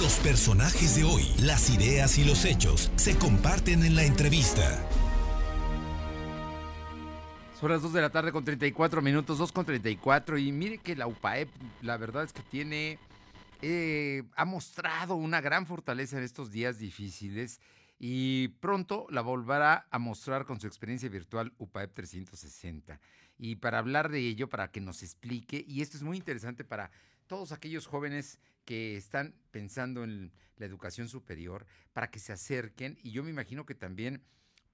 [0.00, 4.84] Los personajes de hoy, las ideas y los hechos se comparten en la entrevista.
[7.60, 10.36] Son las 2 de la tarde con 34 minutos, 2 con 34.
[10.36, 11.48] Y mire que la UPAEP,
[11.82, 12.98] la verdad es que tiene,
[13.62, 17.60] eh, ha mostrado una gran fortaleza en estos días difíciles
[17.98, 23.00] y pronto la volverá a mostrar con su experiencia virtual UPAEP 360.
[23.38, 26.90] Y para hablar de ello, para que nos explique, y esto es muy interesante para
[27.26, 33.12] todos aquellos jóvenes que están pensando en la educación superior, para que se acerquen, y
[33.12, 34.22] yo me imagino que también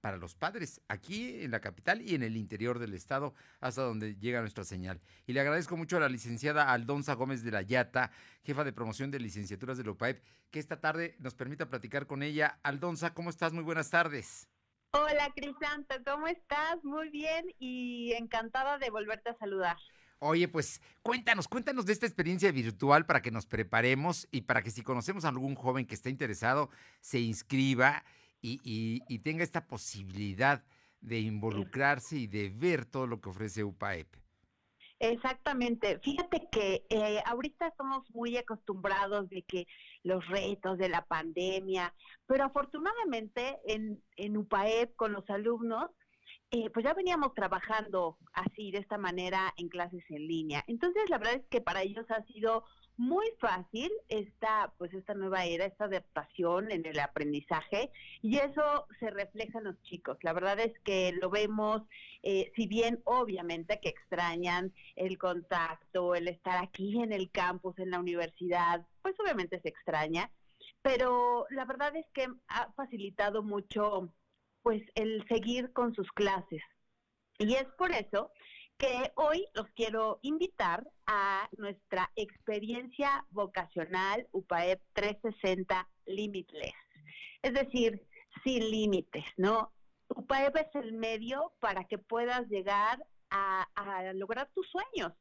[0.04, 4.16] para los padres, aquí en la capital y en el interior del estado, hasta donde
[4.16, 5.00] llega nuestra señal.
[5.26, 8.10] Y le agradezco mucho a la licenciada Aldonza Gómez de la Yata,
[8.42, 12.60] jefa de promoción de licenciaturas de LOPAEP, que esta tarde nos permita platicar con ella.
[12.62, 13.54] Aldonza, ¿cómo estás?
[13.54, 14.46] Muy buenas tardes.
[14.90, 16.84] Hola, Crisanto, ¿cómo estás?
[16.84, 19.78] Muy bien y encantada de volverte a saludar.
[20.18, 24.70] Oye, pues cuéntanos, cuéntanos de esta experiencia virtual para que nos preparemos y para que
[24.70, 26.68] si conocemos a algún joven que esté interesado,
[27.00, 28.04] se inscriba
[28.44, 30.62] y, y- y tenga esta posibilidad
[31.00, 34.08] de involucrarse y de ver todo lo que ofrece UPAEP.
[35.00, 35.98] Exactamente.
[36.00, 39.66] Fíjate que eh, ahorita estamos muy acostumbrados de que
[40.02, 41.92] los retos de la pandemia,
[42.26, 45.90] pero afortunadamente en, en UPAEP con los alumnos,
[46.50, 50.64] eh, pues ya veníamos trabajando así, de esta manera, en clases en línea.
[50.66, 52.64] Entonces, la verdad es que para ellos ha sido
[52.96, 57.90] muy fácil esta, pues esta nueva era, esta adaptación en el aprendizaje,
[58.22, 60.16] y eso se refleja en los chicos.
[60.22, 61.82] La verdad es que lo vemos,
[62.22, 67.90] eh, si bien obviamente que extrañan el contacto, el estar aquí en el campus, en
[67.90, 70.30] la universidad, pues obviamente se extraña,
[70.82, 74.12] pero la verdad es que ha facilitado mucho
[74.64, 76.62] pues el seguir con sus clases.
[77.38, 78.32] Y es por eso
[78.78, 86.74] que hoy los quiero invitar a nuestra experiencia vocacional UPAEP 360 Limitless.
[87.42, 88.02] Es decir,
[88.42, 89.70] sin límites, ¿no?
[90.08, 95.12] UPAEP es el medio para que puedas llegar a, a lograr tus sueños.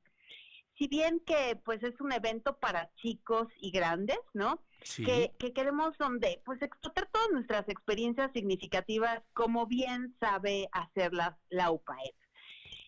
[0.83, 4.59] Si bien que pues es un evento para chicos y grandes, ¿no?
[4.83, 5.05] Sí.
[5.05, 11.71] Que, que queremos donde pues explotar todas nuestras experiencias significativas como bien sabe hacerlas la
[11.71, 12.13] UPAEP.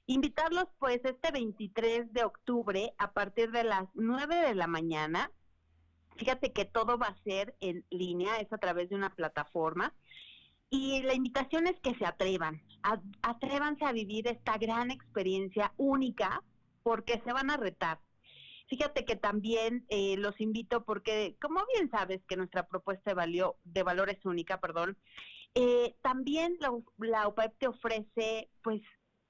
[0.07, 5.31] Invitarlos pues este 23 de octubre a partir de las 9 de la mañana.
[6.17, 9.93] Fíjate que todo va a ser en línea, es a través de una plataforma.
[10.69, 16.43] Y la invitación es que se atrevan, a- atrévanse a vivir esta gran experiencia única
[16.85, 17.99] porque se van a retar.
[18.69, 23.55] Fíjate que también eh, los invito porque, como bien sabes que nuestra propuesta de, valio-
[23.63, 24.95] de valor es única, perdón,
[25.55, 28.81] eh, también la, la UPAEP te ofrece pues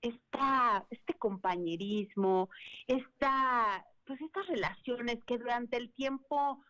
[0.02, 2.50] esta, este compañerismo,
[2.88, 6.62] esta, pues estas relaciones que durante el tiempo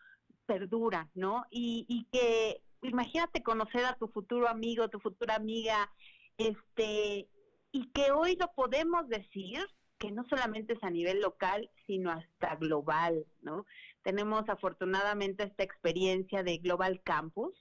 [0.45, 1.45] perduran, ¿no?
[1.49, 5.91] Y, y que imagínate conocer a tu futuro amigo, tu futura amiga,
[6.37, 7.27] este,
[7.71, 9.65] y que hoy lo podemos decir
[9.97, 13.65] que no solamente es a nivel local, sino hasta global, ¿no?
[14.03, 17.53] Tenemos afortunadamente esta experiencia de Global Campus,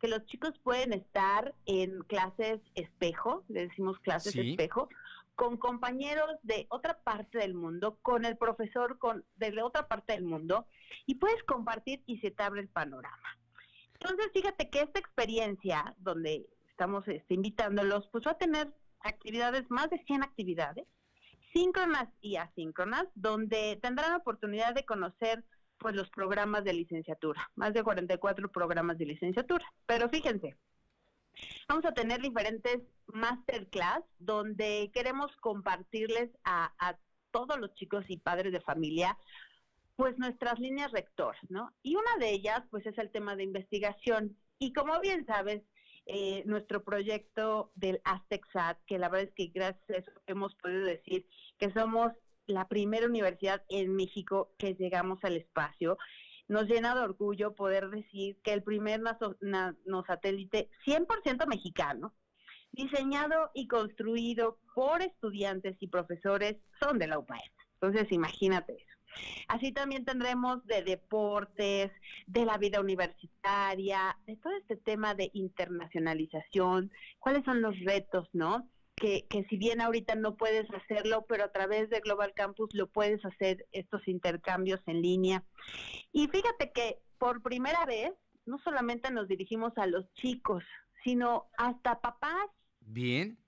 [0.00, 4.50] que los chicos pueden estar en clases espejo, le decimos clases Sí.
[4.50, 4.88] espejo,
[5.34, 10.24] con compañeros de otra parte del mundo, con el profesor con, de otra parte del
[10.24, 10.66] mundo,
[11.06, 13.38] y puedes compartir y se te abre el panorama.
[13.94, 19.90] Entonces, fíjate que esta experiencia, donde estamos este, invitándolos, pues va a tener actividades, más
[19.90, 20.86] de 100 actividades,
[21.52, 25.44] síncronas y asíncronas, donde tendrán oportunidad de conocer
[25.78, 29.64] pues los programas de licenciatura, más de 44 programas de licenciatura.
[29.86, 30.56] Pero fíjense,
[31.68, 36.98] vamos a tener diferentes masterclass donde queremos compartirles a, a
[37.30, 39.16] todos los chicos y padres de familia
[39.96, 41.72] pues nuestras líneas rectoras, ¿no?
[41.82, 44.36] Y una de ellas pues es el tema de investigación.
[44.60, 45.62] Y como bien sabes,
[46.10, 50.84] eh, nuestro proyecto del Aztexat, que la verdad es que gracias a eso hemos podido
[50.84, 51.26] decir
[51.58, 52.12] que somos
[52.46, 55.98] la primera universidad en México que llegamos al espacio.
[56.48, 59.02] Nos llena de orgullo poder decir que el primer
[59.42, 62.14] nanosatélite 100% mexicano,
[62.72, 67.52] diseñado y construido por estudiantes y profesores, son de la UPAEP.
[67.82, 68.97] Entonces, imagínate eso.
[69.48, 71.90] Así también tendremos de deportes,
[72.26, 78.68] de la vida universitaria, de todo este tema de internacionalización, cuáles son los retos, ¿no?
[78.96, 82.88] Que, que si bien ahorita no puedes hacerlo, pero a través de Global Campus lo
[82.88, 85.44] puedes hacer estos intercambios en línea.
[86.12, 88.12] Y fíjate que por primera vez
[88.44, 90.64] no solamente nos dirigimos a los chicos,
[91.04, 92.48] sino hasta papás,
[92.88, 93.38] Bien.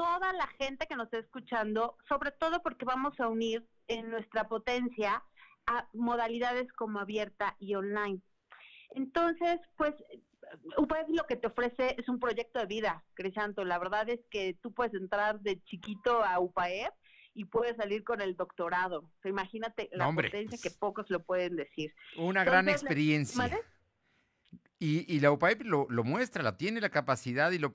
[0.00, 4.48] Toda la gente que nos está escuchando, sobre todo porque vamos a unir en nuestra
[4.48, 5.22] potencia
[5.66, 8.22] a modalidades como abierta y online.
[8.94, 9.94] Entonces, pues,
[10.78, 13.62] UPAEP lo que te ofrece es un proyecto de vida, Crisanto.
[13.62, 16.94] La verdad es que tú puedes entrar de chiquito a UPAEP
[17.34, 19.00] y puedes salir con el doctorado.
[19.00, 21.94] O sea, imagínate la No, hombre, potencia pues, que pocos lo pueden decir.
[22.16, 23.60] Una gran Entonces, experiencia.
[24.82, 27.70] Y, y la UPAEP lo, muestra, la tiene la capacidad y lo,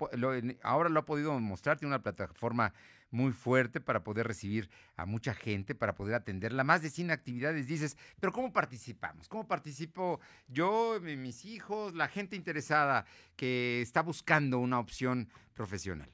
[0.64, 2.74] ahora lo ha podido mostrar, tiene una plataforma
[3.12, 6.64] muy fuerte para poder recibir a mucha gente, para poder atenderla.
[6.64, 9.30] Más de 100 actividades, dices, pero ¿cómo participamos?
[9.30, 16.10] ¿Cómo participo yo, mi- mis hijos, la gente interesada que está buscando una opción profesional?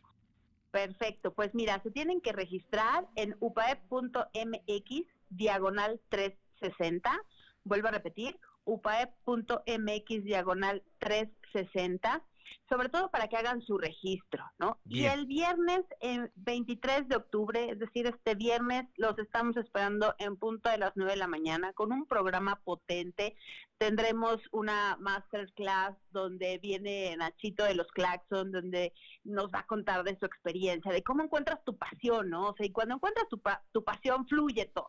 [0.72, 7.18] Perfecto, pues mira, se tienen que registrar en upaep.mx diagonal 360.
[7.64, 12.24] Vuelvo a repetir, upaep.mx diagonal 360.
[12.70, 14.78] sobre todo para que hagan su registro, ¿no?
[14.86, 20.38] Y el viernes eh, 23 de octubre, es decir, este viernes, los estamos esperando en
[20.38, 23.36] punto de las 9 de la mañana con un programa potente.
[23.78, 28.93] Tendremos una masterclass donde viene Nachito de los Claxon, donde
[29.26, 32.49] nos va a contar de su experiencia, de cómo encuentras tu pasión, ¿no?
[32.49, 34.88] O sea, y cuando encuentras tu, pa- tu pasión, fluye todo.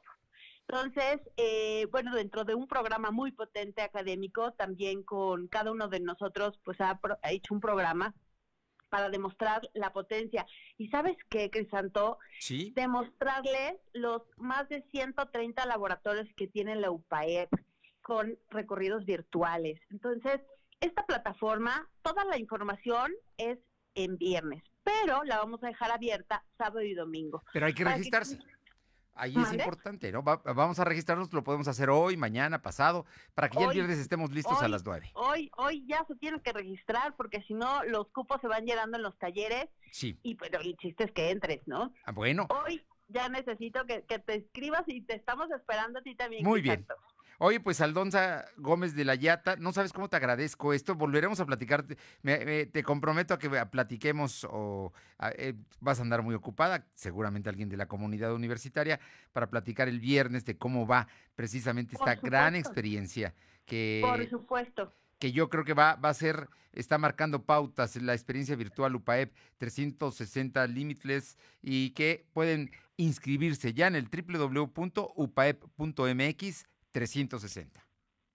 [0.68, 6.00] Entonces, eh, bueno, dentro de un programa muy potente académico, también con cada uno de
[6.00, 8.14] nosotros, pues ha, pro- ha hecho un programa
[8.88, 10.46] para demostrar la potencia.
[10.78, 12.18] ¿Y sabes qué, Crisanto?
[12.40, 12.72] Sí.
[12.76, 17.50] Demostrarles los más de 130 laboratorios que tiene la UPAEP
[18.02, 19.80] con recorridos virtuales.
[19.90, 20.40] Entonces,
[20.80, 23.58] esta plataforma, toda la información es
[23.94, 27.42] en viernes, pero la vamos a dejar abierta sábado y domingo.
[27.52, 28.38] Pero hay que registrarse.
[29.14, 30.22] Ahí es importante, ¿no?
[30.22, 33.04] Va- vamos a registrarnos, lo podemos hacer hoy, mañana, pasado,
[33.34, 35.10] para que ya el viernes estemos listos a las nueve.
[35.14, 38.96] Hoy, hoy ya se tienen que registrar porque si no los cupos se van llenando
[38.96, 40.18] en los talleres Sí.
[40.22, 41.92] y pero el chiste es que entres, ¿no?
[42.04, 46.14] Ah, bueno, Hoy ya necesito que, que te escribas y te estamos esperando a ti
[46.14, 46.42] también.
[46.44, 46.86] muy bien.
[47.44, 50.94] Oye, pues Aldonza Gómez de la Yata, no sabes cómo te agradezco esto.
[50.94, 51.84] Volveremos a platicar.
[52.22, 56.86] Me- me- te comprometo a que platiquemos o a- eh, vas a andar muy ocupada,
[56.94, 59.00] seguramente alguien de la comunidad universitaria,
[59.32, 63.34] para platicar el viernes de cómo va precisamente esta gran experiencia
[63.66, 64.94] que Por supuesto.
[65.18, 68.94] que yo creo que va, va a ser, está marcando pautas en la experiencia virtual
[68.94, 77.84] UPAEP 360 Limitless y que pueden inscribirse ya en el www.upaep.mx 360.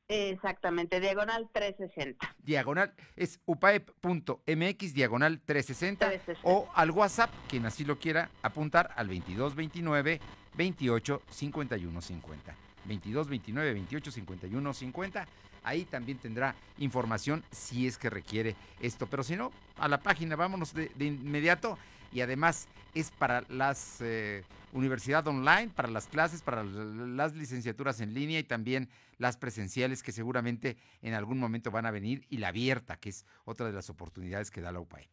[0.10, 2.36] Exactamente, diagonal 360.
[2.40, 6.50] Diagonal es upaep.mx diagonal 360 360.
[6.50, 10.22] o al WhatsApp, quien así lo quiera apuntar al 2229
[10.56, 12.56] 28 51 50.
[12.86, 15.28] 2229 28 51 50.
[15.64, 19.08] Ahí también tendrá información si es que requiere esto.
[19.08, 21.78] Pero si no, a la página, vámonos de, de inmediato.
[22.12, 24.44] Y además es para las eh,
[24.74, 30.12] universidad online, para las clases, para las licenciaturas en línea y también las presenciales que
[30.12, 33.90] seguramente en algún momento van a venir y la abierta, que es otra de las
[33.90, 35.10] oportunidades que da la UPAEP.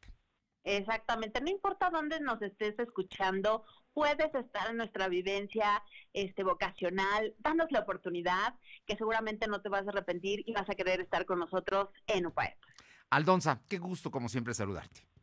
[0.64, 5.82] Exactamente, no importa dónde nos estés escuchando, puedes estar en nuestra vivencia
[6.14, 8.54] este vocacional, danos la oportunidad,
[8.86, 12.26] que seguramente no te vas a arrepentir y vas a querer estar con nosotros en
[12.26, 12.56] UPAEP.
[13.10, 15.13] Aldonza, qué gusto como siempre saludarte.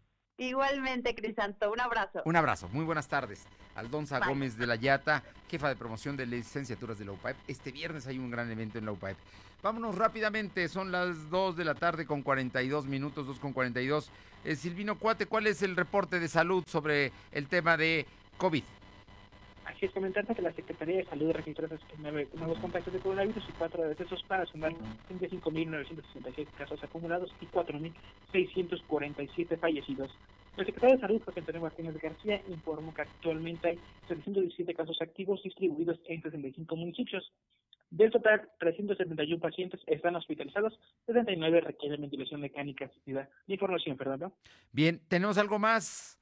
[0.41, 2.23] Igualmente, Crisanto, un abrazo.
[2.25, 3.45] Un abrazo, muy buenas tardes.
[3.75, 4.29] Aldonza Bye.
[4.29, 7.37] Gómez de la Yata, jefa de promoción de licenciaturas de la UPAEP.
[7.47, 9.17] Este viernes hay un gran evento en la UPAEP.
[9.61, 14.09] Vámonos rápidamente, son las 2 de la tarde con 42 minutos, 2 con 42.
[14.43, 18.07] Eh, Silvino Cuate, ¿cuál es el reporte de salud sobre el tema de
[18.39, 18.63] COVID?
[19.66, 23.51] Así es, comentarte que la Secretaría de Salud registró 69 nuevos contagios de coronavirus y
[23.53, 24.74] 4 decesos para sumar
[25.09, 30.09] 35.967 casos acumulados y 4.647 fallecidos.
[30.57, 35.41] El secretario de Salud, José Antonio Martínez García, informó que actualmente hay 717 casos activos
[35.43, 37.32] distribuidos en 65 municipios.
[37.91, 43.30] Del total, 371 pacientes están hospitalizados, 79 requieren ventilación mecánica asistida.
[43.47, 44.34] Información, Fernando.
[44.72, 46.18] Bien, ¿tenemos algo más?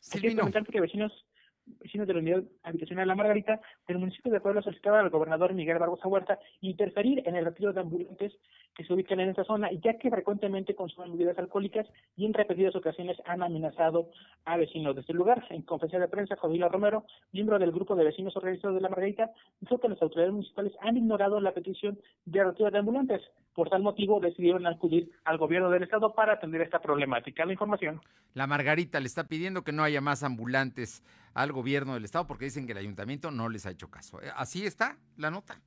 [0.00, 0.40] Silvino.
[0.42, 1.23] comentarte que vecinos
[1.66, 5.78] vecinos de la unidad habitacional La Margarita del municipio de Puebla solicitaban al gobernador Miguel
[5.78, 8.32] Barbosa Huerta interferir en el retiro de ambulantes
[8.74, 12.74] que se ubican en esta zona, ya que frecuentemente consumen bebidas alcohólicas y en repetidas
[12.74, 14.10] ocasiones han amenazado
[14.44, 15.46] a vecinos de este lugar.
[15.50, 19.30] En conferencia de prensa, Jovila Romero, miembro del grupo de vecinos organizados de La Margarita,
[19.60, 23.22] dijo que las autoridades municipales han ignorado la petición de retiro de ambulantes.
[23.54, 27.44] Por tal motivo, decidieron acudir al gobierno del estado para atender esta problemática.
[27.44, 28.00] La información.
[28.32, 31.04] La Margarita le está pidiendo que no haya más ambulantes
[31.34, 34.20] al gobierno del estado porque dicen que el ayuntamiento no les ha hecho caso.
[34.20, 35.60] Eh, Así está la nota.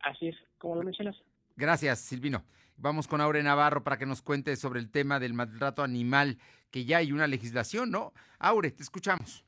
[0.00, 1.16] Así es, como lo mencionas.
[1.56, 2.44] Gracias, Silvino.
[2.76, 6.38] Vamos con Aure Navarro para que nos cuente sobre el tema del maltrato animal,
[6.70, 8.12] que ya hay una legislación, ¿no?
[8.38, 9.44] Aure, te escuchamos.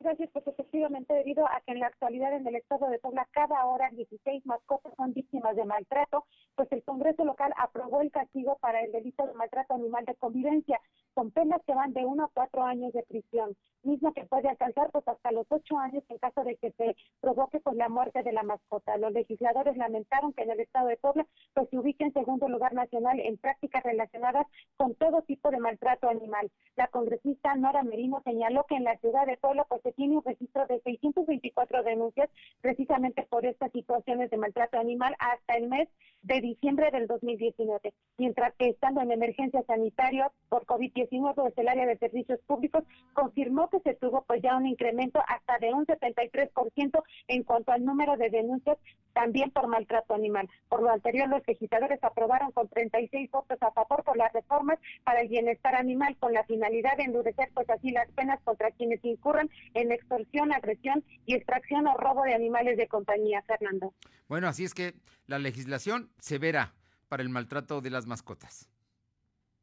[0.00, 3.66] Gracias, pues efectivamente, debido a que en la actualidad en el estado de Puebla cada
[3.66, 6.24] hora 16 mascotas son víctimas de maltrato,
[6.54, 10.80] pues el Congreso local aprobó el castigo para el delito de maltrato animal de convivencia,
[11.14, 14.90] con penas que van de uno a cuatro años de prisión, mismo que puede alcanzar
[14.92, 18.32] pues hasta los ocho años en caso de que se provoque pues la muerte de
[18.32, 18.96] la mascota.
[18.98, 22.72] Los legisladores lamentaron que en el estado de Puebla pues se ubique en segundo lugar
[22.72, 24.46] nacional en prácticas relacionadas
[24.76, 26.52] con todo tipo de maltrato animal.
[26.76, 30.66] La congresista Nora Merino señaló que en la ciudad de Puebla pues tiene un registro
[30.66, 32.30] de 624 denuncias
[32.60, 35.88] precisamente por estas situaciones de maltrato animal hasta el mes
[36.22, 37.92] de diciembre del 2019.
[38.18, 43.68] mientras que estando en emergencia sanitaria por COVID-19 desde el área de servicios públicos confirmó
[43.68, 48.16] que se tuvo pues ya un incremento hasta de un 73% en cuanto al número
[48.16, 48.78] de denuncias
[49.12, 50.48] también por maltrato animal.
[50.68, 55.22] Por lo anterior, los legisladores aprobaron con 36 votos a favor por las reformas para
[55.22, 59.50] el bienestar animal con la finalidad de endurecer pues así las penas contra quienes incurran
[59.80, 63.94] en extorsión, agresión y extracción o robo de animales de compañía, Fernando.
[64.28, 64.94] Bueno, así es que
[65.26, 66.74] la legislación severa
[67.08, 68.68] para el maltrato de las mascotas.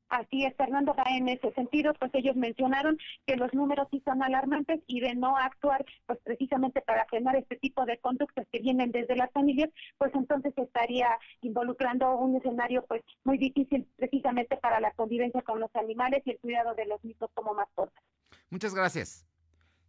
[0.09, 4.21] Así es, Fernando, va en ese sentido, pues ellos mencionaron que los números sí son
[4.21, 8.91] alarmantes y de no actuar, pues precisamente para frenar este tipo de conductas que vienen
[8.91, 11.09] desde las familias, pues entonces estaría
[11.41, 16.39] involucrando un escenario pues muy difícil precisamente para la convivencia con los animales y el
[16.39, 18.03] cuidado de los mismos como mascotas.
[18.49, 19.25] Muchas gracias.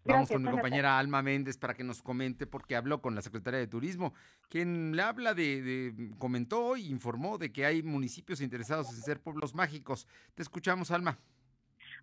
[0.06, 3.58] Vamos con mi compañera Alma Méndez para que nos comente, porque habló con la secretaria
[3.58, 4.14] de Turismo,
[4.48, 9.20] quien le habla de, de, comentó y informó de que hay municipios interesados en ser
[9.20, 10.06] pueblos mágicos.
[10.34, 11.18] Te escuchamos, Alma.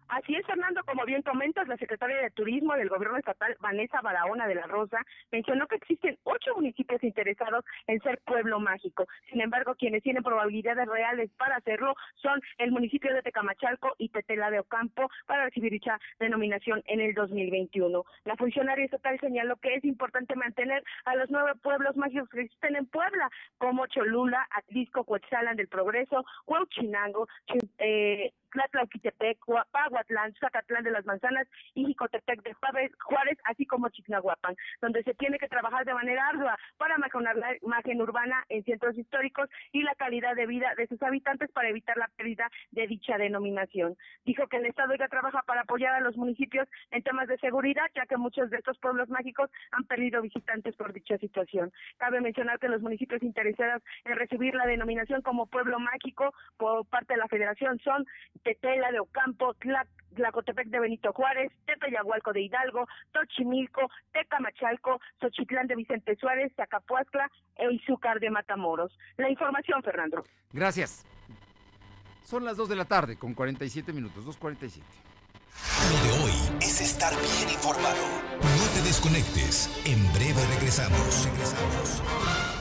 [0.08, 4.47] Así es, Fernando, como bien comentas, la secretaria de Turismo del Gobierno Estatal, Vanessa Barahona
[4.47, 4.99] de la Rosa,
[5.32, 9.08] mencionó que existen ocho municipios interesados en ser pueblo mágico.
[9.30, 14.51] Sin embargo, quienes tienen probabilidades reales para hacerlo son el municipio de Tecamachalco y Tetela
[14.51, 18.04] de Ocampo para recibir dicha denominación en el 2021.
[18.26, 22.76] La funcionaria estatal señaló que es importante mantener a los nueve pueblos mágicos que existen
[22.76, 27.28] en Puebla, como Cholula, Atlisco, Coetzalan del Progreso, Huauchinango,
[27.80, 29.39] eh, Tlatlauquitepec,
[29.72, 35.39] Pahuatlán, Zacatlán de las Manzanas y Jicotepec de Juárez, así como Chignahuapan, donde se tiene
[35.39, 39.95] que trabajar de manera ardua para mejorar la imagen urbana en centros históricos y la
[39.95, 43.97] calidad de vida de sus habitantes para evitar la pérdida de dicha denominación.
[44.26, 47.89] Dijo que el Estado ya trabaja para apoyar a los municipios en temas de seguridad,
[47.95, 51.72] ya que muchos de estos pueblos mágicos han perdido visitantes por dicha situación.
[51.97, 57.14] Cabe mencionar que los municipios interesados en recibir la denominación como pueblo mágico por parte
[57.14, 58.06] de la Federación son
[58.44, 59.56] Tetela de Ocampo,
[60.16, 67.72] Tlacotepec de Benito Juárez, Tepeyahualco de Hidalgo, Tochimilco, Tecamachalco, Xochitlán de Vicente Suárez, Zacapuazcla e
[67.72, 68.98] Izúcar de Matamoros.
[69.18, 70.24] La información, Fernando.
[70.52, 71.06] Gracias.
[72.24, 74.82] Son las 2 de la tarde con 47 minutos, 2.47.
[75.91, 76.32] Lo de hoy
[76.62, 78.02] es estar bien informado.
[78.39, 79.70] No te desconectes.
[79.86, 81.26] En breve regresamos.
[81.26, 82.53] Regresamos.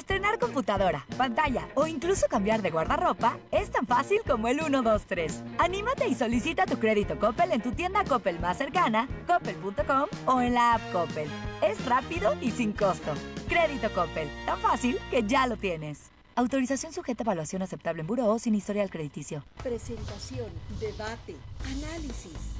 [0.00, 5.42] Estrenar computadora, pantalla o incluso cambiar de guardarropa es tan fácil como el 123.
[5.58, 10.54] Anímate y solicita tu crédito Coppel en tu tienda Coppel más cercana, coppel.com o en
[10.54, 11.28] la app Coppel.
[11.62, 13.12] Es rápido y sin costo.
[13.46, 16.10] Crédito Coppel, tan fácil que ya lo tienes.
[16.34, 19.44] Autorización sujeta a evaluación aceptable en Buró sin historial crediticio.
[19.62, 20.48] Presentación,
[20.80, 21.36] debate,
[21.66, 22.59] análisis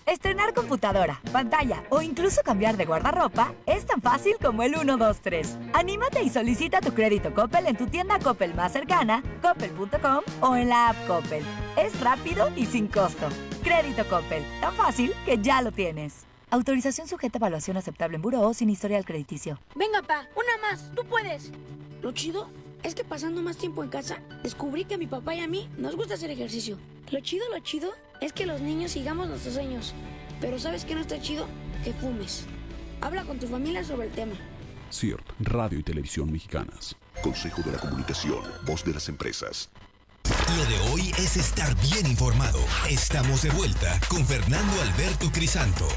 [0.06, 5.58] Estrenar computadora, pantalla o incluso cambiar de guardarropa es tan fácil como el 123.
[5.74, 10.68] Anímate y solicita tu crédito Coppel en tu tienda Coppel más cercana, coppel.com o en
[10.70, 11.44] la app Coppel.
[11.78, 13.30] Es rápido y sin costo.
[13.64, 16.26] Crédito Coppel, tan fácil que ya lo tienes.
[16.54, 19.58] Autorización sujeta a evaluación aceptable en Buró sin historial crediticio.
[19.74, 21.49] Venga, pa, una más, tú puedes.
[22.02, 22.49] Lo chido
[22.84, 25.70] es que pasando más tiempo en casa, descubrí que a mi papá y a mí
[25.78, 26.78] nos gusta hacer ejercicio.
[27.10, 29.93] Lo chido, lo chido es que los niños sigamos nuestros sueños.
[30.41, 31.47] Pero ¿sabes qué no está chido?
[31.86, 32.43] Que fumes.
[32.99, 34.34] Habla con tu familia sobre el tema.
[34.91, 36.97] CIRT, Radio y Televisión Mexicanas.
[37.24, 39.70] Consejo de la Comunicación, voz de las empresas.
[40.58, 42.60] Lo de hoy es estar bien informado.
[42.89, 45.88] Estamos de vuelta con Fernando Alberto Crisanto.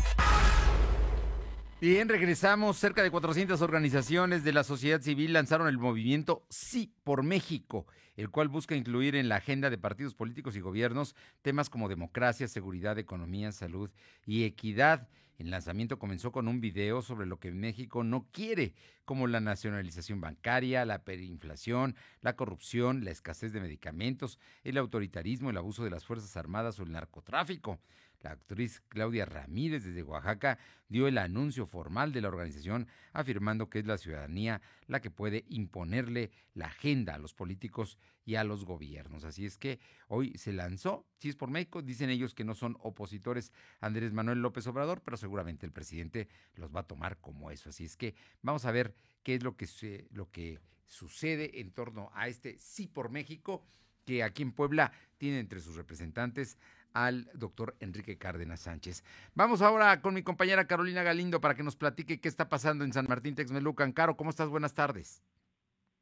[1.86, 2.78] Bien, regresamos.
[2.78, 8.30] Cerca de 400 organizaciones de la sociedad civil lanzaron el movimiento Sí por México, el
[8.30, 12.98] cual busca incluir en la agenda de partidos políticos y gobiernos temas como democracia, seguridad,
[12.98, 13.90] economía, salud
[14.24, 15.10] y equidad.
[15.36, 18.72] El lanzamiento comenzó con un video sobre lo que México no quiere,
[19.04, 25.58] como la nacionalización bancaria, la perinflación, la corrupción, la escasez de medicamentos, el autoritarismo, el
[25.58, 27.78] abuso de las Fuerzas Armadas o el narcotráfico.
[28.24, 30.58] La actriz Claudia Ramírez desde Oaxaca
[30.88, 35.44] dio el anuncio formal de la organización afirmando que es la ciudadanía la que puede
[35.50, 39.24] imponerle la agenda a los políticos y a los gobiernos.
[39.24, 42.78] Así es que hoy se lanzó, si es por México, dicen ellos que no son
[42.80, 47.50] opositores a Andrés Manuel López Obrador, pero seguramente el presidente los va a tomar como
[47.50, 47.68] eso.
[47.68, 52.10] Así es que vamos a ver qué es lo que, lo que sucede en torno
[52.14, 53.66] a este sí por México,
[54.06, 56.56] que aquí en Puebla tiene entre sus representantes
[56.94, 59.04] al doctor Enrique Cárdenas Sánchez.
[59.34, 62.92] Vamos ahora con mi compañera Carolina Galindo para que nos platique qué está pasando en
[62.92, 63.92] San Martín Texmelucan.
[63.92, 64.48] Caro, ¿cómo estás?
[64.48, 65.22] Buenas tardes.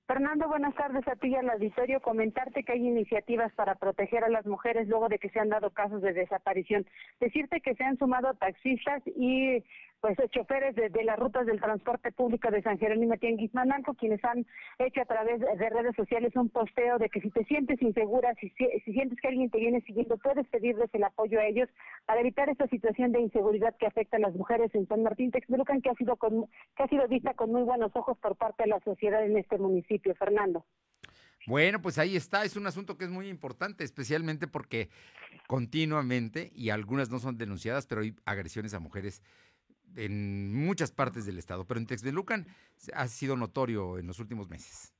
[0.06, 2.00] Fernando, buenas tardes a ti y al auditorio.
[2.00, 5.70] Comentarte que hay iniciativas para proteger a las mujeres luego de que se han dado
[5.70, 6.86] casos de desaparición.
[7.18, 9.64] Decirte que se han sumado taxistas y
[10.02, 14.44] pues choferes de, las rutas del transporte público de San Jerónimo Tianguis Mananco, quienes han
[14.78, 18.50] hecho a través de redes sociales un posteo de que si te sientes insegura, si,
[18.84, 21.68] si sientes que alguien te viene siguiendo, puedes pedirles el apoyo a ellos
[22.04, 25.80] para evitar esta situación de inseguridad que afecta a las mujeres en San Martín Texmelucan,
[25.80, 26.46] que ha sido con,
[26.76, 29.56] que ha sido vista con muy buenos ojos por parte de la sociedad en este
[29.56, 30.12] municipio.
[30.18, 30.66] Fernando.
[31.46, 34.90] Bueno, pues ahí está, es un asunto que es muy importante, especialmente porque
[35.48, 39.22] continuamente, y algunas no son denunciadas, pero hay agresiones a mujeres
[39.96, 42.46] en muchas partes del estado, pero en Texmelucan
[42.94, 44.92] ha sido notorio en los últimos meses.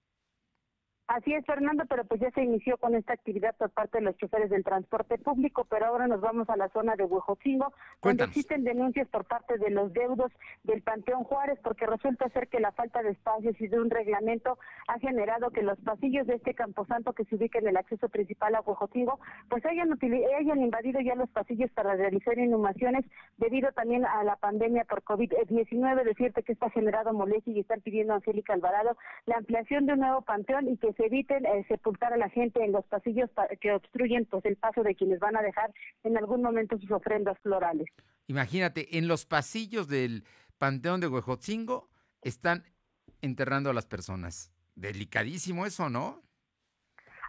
[1.08, 4.16] Así es, Fernando, pero pues ya se inició con esta actividad por parte de los
[4.16, 8.64] choferes del transporte público, pero ahora nos vamos a la zona de Huejotzingo, donde existen
[8.64, 10.32] denuncias por parte de los deudos
[10.62, 14.58] del Panteón Juárez, porque resulta ser que la falta de espacios y de un reglamento
[14.86, 18.54] ha generado que los pasillos de este camposanto que se ubica en el acceso principal
[18.54, 19.98] a Huejotzingo, pues hayan,
[20.38, 23.04] hayan invadido ya los pasillos para realizar inhumaciones
[23.38, 26.04] debido también a la pandemia por COVID-19.
[26.04, 28.96] Decirte que está generado molestia y están pidiendo a Angélica Alvarado
[29.26, 32.64] la ampliación de un nuevo panteón y que se eviten eh, sepultar a la gente
[32.64, 33.30] en los pasillos
[33.60, 35.72] que obstruyen pues el paso de quienes van a dejar
[36.04, 37.88] en algún momento sus ofrendas florales.
[38.26, 40.24] Imagínate, en los pasillos del
[40.58, 41.88] Panteón de Huejotzingo
[42.22, 42.64] están
[43.20, 44.52] enterrando a las personas.
[44.74, 46.22] Delicadísimo eso, ¿no?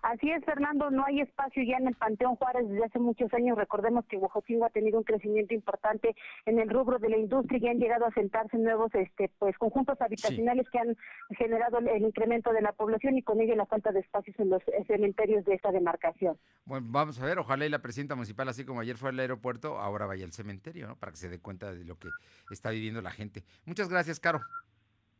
[0.03, 3.57] Así es, Fernando, no hay espacio ya en el Panteón Juárez desde hace muchos años.
[3.57, 6.13] Recordemos que Huejotzingo ha tenido un crecimiento importante
[6.45, 10.01] en el rubro de la industria y han llegado a sentarse nuevos este, pues conjuntos
[10.01, 10.97] habitacionales que han
[11.37, 14.61] generado el, incremento de la población y con ello la falta de espacios en los
[14.87, 16.37] cementerios de esta demarcación.
[16.65, 19.79] Bueno, vamos a ver, ojalá y la presidenta municipal, así como ayer fue al aeropuerto,
[19.79, 20.97] ahora vaya al cementerio, ¿no?
[20.97, 22.09] Para que se dé cuenta de lo que
[22.51, 23.45] está viviendo la gente.
[23.65, 24.41] Muchas gracias, Caro.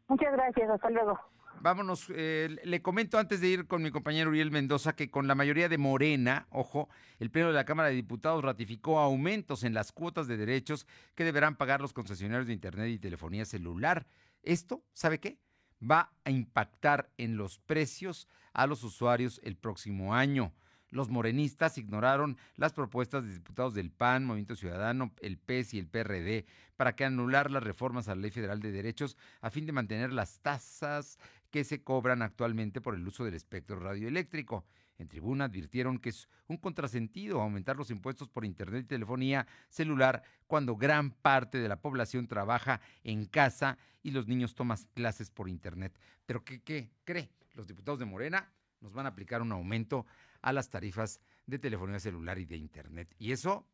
[0.10, 1.18] Muchas gracias, hasta luego.
[1.62, 5.36] Vámonos, eh, le comento antes de ir con mi compañero Uriel Mendoza que con la
[5.36, 6.89] mayoría de Morena, ojo,
[7.20, 10.86] el Pleno de la Cámara de Diputados ratificó aumentos en las cuotas de derechos
[11.16, 14.06] que deberán pagar los concesionarios de Internet y telefonía celular.
[14.41, 15.39] Esto, ¿sabe qué?
[15.82, 20.54] Va a impactar en los precios a los usuarios el próximo año
[20.93, 25.88] los morenistas ignoraron las propuestas de diputados del PAN, Movimiento Ciudadano, el PES y el
[25.88, 26.45] PRD
[26.78, 30.14] para que anular las reformas a la Ley Federal de Derechos a fin de mantener
[30.14, 31.18] las tasas
[31.54, 34.66] que se cobran actualmente por el uso del espectro radioeléctrico.
[34.97, 40.24] En tribuna advirtieron que es un contrasentido aumentar los impuestos por Internet y telefonía celular
[40.47, 45.47] cuando gran parte de la población trabaja en casa y los niños toman clases por
[45.47, 45.95] Internet.
[46.26, 47.30] Pero ¿qué, qué cree?
[47.54, 48.51] Los diputados de Morena
[48.82, 50.08] nos van a aplicar un aumento
[50.41, 53.14] a las tarifas de telefonía celular y de Internet.
[53.20, 53.68] Y eso,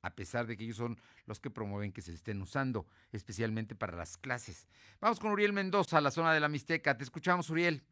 [0.00, 3.96] a pesar de que ellos son los que promueven que se estén usando, especialmente para
[3.96, 4.68] las clases.
[5.00, 6.96] Vamos con Uriel Mendoza, a la zona de la Mixteca.
[6.96, 7.82] Te escuchamos, Uriel.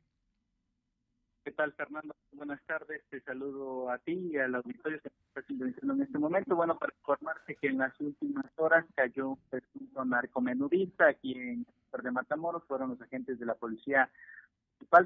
[1.44, 2.14] ¿Qué tal, Fernando?
[2.32, 3.02] Buenas tardes.
[3.08, 6.54] Te saludo a ti y al auditorio que está sintonizando en este momento.
[6.54, 11.66] Bueno, para informarte que en las últimas horas cayó un presunto narcomenudista aquí en
[12.02, 12.64] de Matamoros.
[12.68, 14.10] Fueron los agentes de la policía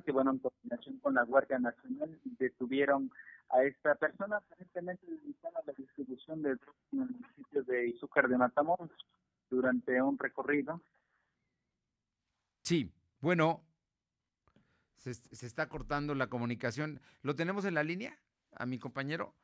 [0.04, 3.10] que, bueno, en coordinación con la Guardia Nacional, detuvieron
[3.50, 8.28] a esta persona aparentemente dedicada a la distribución de drogas en el municipio de Izúcar
[8.28, 8.90] de Matamoros
[9.50, 10.80] durante un recorrido.
[12.62, 12.90] Sí,
[13.20, 13.62] bueno,
[14.96, 17.00] se, se está cortando la comunicación.
[17.22, 18.18] ¿Lo tenemos en la línea
[18.52, 19.34] a mi compañero?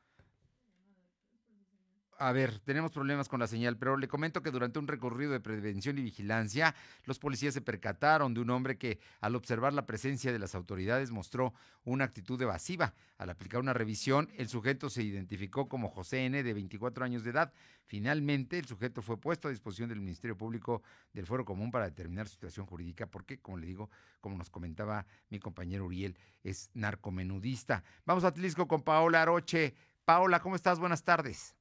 [2.23, 5.41] A ver, tenemos problemas con la señal, pero le comento que durante un recorrido de
[5.41, 6.75] prevención y vigilancia,
[7.07, 11.13] los policías se percataron de un hombre que, al observar la presencia de las autoridades,
[11.13, 12.93] mostró una actitud evasiva.
[13.17, 17.31] Al aplicar una revisión, el sujeto se identificó como José N., de 24 años de
[17.31, 17.55] edad.
[17.87, 20.83] Finalmente, el sujeto fue puesto a disposición del Ministerio Público
[21.15, 23.89] del Foro Común para determinar su situación jurídica, porque, como le digo,
[24.21, 27.83] como nos comentaba mi compañero Uriel, es narcomenudista.
[28.05, 29.75] Vamos a Tlisco con Paola Aroche.
[30.05, 30.79] Paola, ¿cómo estás?
[30.79, 31.57] Buenas tardes.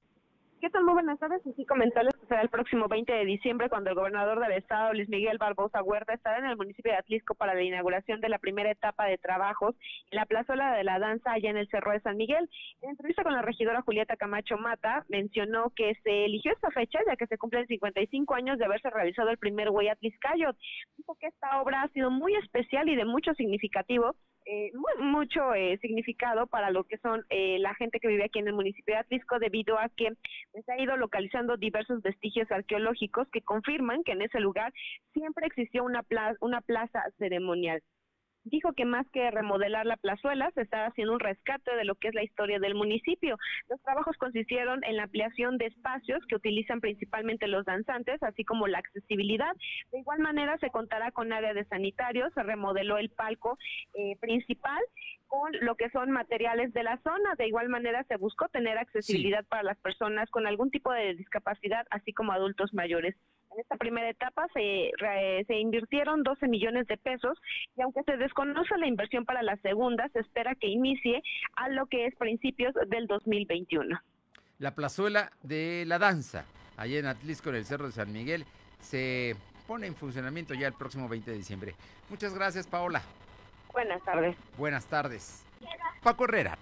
[0.60, 0.84] ¿Qué tal?
[0.84, 1.42] Muy buenas tardes.
[1.48, 5.08] Así comentarles que será el próximo 20 de diciembre cuando el gobernador del estado, Luis
[5.08, 8.70] Miguel Barbosa Huerta, estará en el municipio de Atlisco para la inauguración de la primera
[8.70, 9.74] etapa de trabajos
[10.12, 12.50] en la plazuela de la danza allá en el Cerro de San Miguel.
[12.82, 17.16] En entrevista con la regidora Julieta Camacho Mata, mencionó que se eligió esta fecha ya
[17.16, 20.52] que se cumplen 55 años de haberse realizado el primer Güey Atliscayo.
[20.98, 24.14] Dijo que esta obra ha sido muy especial y de mucho significativo
[24.46, 28.48] eh, mucho eh, significado para lo que son eh, la gente que vive aquí en
[28.48, 30.14] el municipio de Atlisco debido a que
[30.52, 34.74] pues, se ha ido localizando diversos vestigios arqueológicos que confirman que en ese lugar
[35.14, 37.82] siempre existió una plaza, una plaza ceremonial
[38.50, 42.10] dijo que más que remodelar la plazuela, se está haciendo un rescate de lo que
[42.10, 43.38] es la historia del municipio.
[43.70, 48.68] Los trabajos consistieron en la ampliación de espacios que utilizan principalmente los danzantes, así como
[48.68, 49.56] la accesibilidad.
[49.92, 53.58] De igual manera, se contará con área de sanitarios, se remodeló el palco
[53.94, 54.80] eh, principal
[55.28, 57.36] con lo que son materiales de la zona.
[57.38, 61.86] De igual manera, se buscó tener accesibilidad para las personas con algún tipo de discapacidad,
[61.92, 63.16] así como adultos mayores.
[63.52, 64.92] En esta primera etapa se,
[65.48, 67.38] se invirtieron 12 millones de pesos
[67.76, 71.22] y aunque se desconoce la inversión para la segunda, se espera que inicie
[71.56, 74.00] a lo que es principios del 2021.
[74.60, 76.46] La plazuela de la danza,
[76.78, 78.46] allá en Atlisco, en el Cerro de San Miguel,
[78.80, 79.36] se
[79.68, 81.76] pone en funcionamiento ya el próximo 20 de diciembre.
[82.10, 83.02] Muchas gracias, Paola.
[83.72, 84.36] Buenas tardes.
[84.58, 85.46] Buenas tardes.
[86.04, 86.58] Paco Herrera.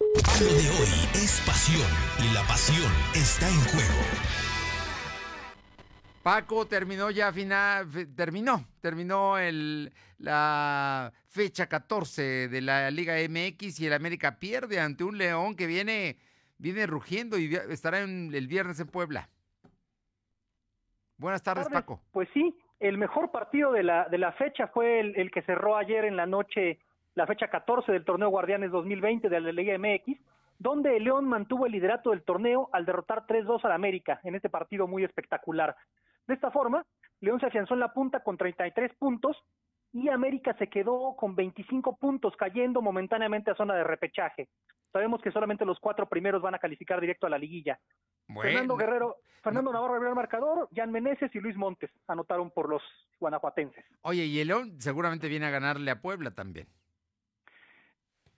[0.00, 4.49] Lo de hoy es pasión y la pasión está en juego.
[6.22, 13.86] Paco terminó ya final, terminó, terminó el, la fecha 14 de la Liga MX y
[13.86, 16.18] el América pierde ante un León que viene,
[16.58, 19.30] viene rugiendo y estará en, el viernes en Puebla.
[21.16, 22.00] Buenas tardes, Paco.
[22.12, 25.76] Pues sí, el mejor partido de la, de la fecha fue el, el, que cerró
[25.76, 26.80] ayer en la noche,
[27.14, 30.18] la fecha 14 del torneo Guardianes 2020 de la Liga MX,
[30.58, 34.50] donde el León mantuvo el liderato del torneo al derrotar 3-2 al América en este
[34.50, 35.74] partido muy espectacular.
[36.26, 36.84] De esta forma,
[37.20, 39.36] León se afianzó en la punta con 33 puntos
[39.92, 44.48] y América se quedó con 25 puntos, cayendo momentáneamente a zona de repechaje.
[44.92, 47.78] Sabemos que solamente los cuatro primeros van a calificar directo a la liguilla.
[48.28, 52.82] Fernando Guerrero, Fernando Navarro abrió el marcador, Jan Meneses y Luis Montes anotaron por los
[53.18, 53.84] guanajuatenses.
[54.02, 56.68] Oye, y el León seguramente viene a ganarle a Puebla también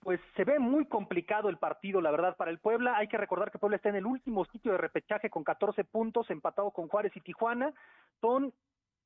[0.03, 2.97] pues se ve muy complicado el partido, la verdad, para el Puebla.
[2.97, 6.29] Hay que recordar que Puebla está en el último sitio de repechaje con 14 puntos,
[6.29, 7.73] empatado con Juárez y Tijuana.
[8.21, 8.53] Son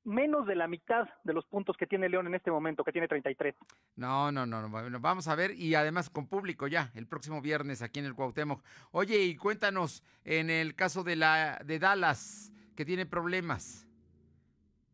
[0.04, 3.08] menos de la mitad de los puntos que tiene León en este momento, que tiene
[3.08, 3.56] 33.
[3.98, 7.82] No, no, no, no, vamos a ver y además con público ya el próximo viernes
[7.82, 8.64] aquí en el Cuauhtémoc.
[8.91, 13.86] Oye, y cuéntanos en el caso de la de Dallas que tiene problemas.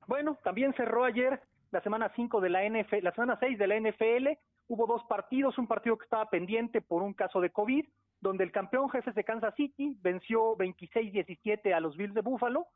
[0.08, 1.41] Bueno, también cerró ayer
[1.72, 4.28] la semana 5 de la NFL, la semana 6 de la NFL
[4.68, 7.86] hubo dos partidos, un partido que estaba pendiente por un caso de COVID,
[8.22, 12.68] donde el campeón jefes de Kansas City venció 26-17 a los Bills de Buffalo,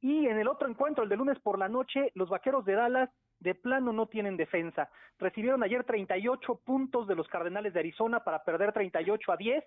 [0.00, 3.10] y en el otro encuentro, el de lunes por la noche, los Vaqueros de Dallas
[3.40, 4.90] de plano no tienen defensa.
[5.18, 9.64] Recibieron ayer 38 puntos de los Cardenales de Arizona para perder 38 a 10.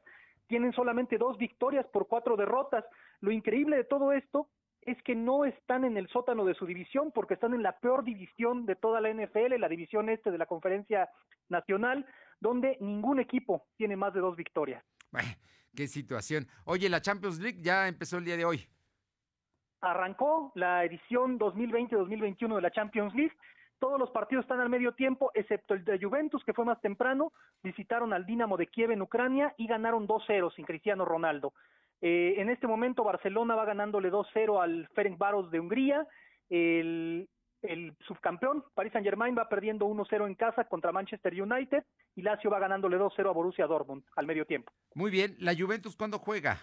[0.47, 2.85] Tienen solamente dos victorias por cuatro derrotas.
[3.19, 4.47] Lo increíble de todo esto
[4.81, 8.03] es que no están en el sótano de su división porque están en la peor
[8.03, 11.09] división de toda la NFL, la división este de la Conferencia
[11.49, 12.05] Nacional,
[12.39, 14.83] donde ningún equipo tiene más de dos victorias.
[15.75, 16.47] Qué situación.
[16.65, 18.67] Oye, la Champions League ya empezó el día de hoy.
[19.81, 23.33] Arrancó la edición 2020-2021 de la Champions League.
[23.79, 27.33] Todos los partidos están al medio tiempo, excepto el de Juventus, que fue más temprano.
[27.63, 31.53] Visitaron al Dinamo de Kiev en Ucrania y ganaron 2-0 sin Cristiano Ronaldo.
[32.01, 36.07] Eh, en este momento Barcelona va ganándole 2-0 al Ferencváros de Hungría.
[36.49, 37.27] El,
[38.07, 41.83] subcampeón Paris Saint-Germain va perdiendo 1-0 en casa contra Manchester United
[42.15, 44.73] y Lazio va ganándole 2-0 a Borussia Dortmund al medio tiempo.
[44.95, 46.57] Muy bien, ¿la Juventus cuándo juega?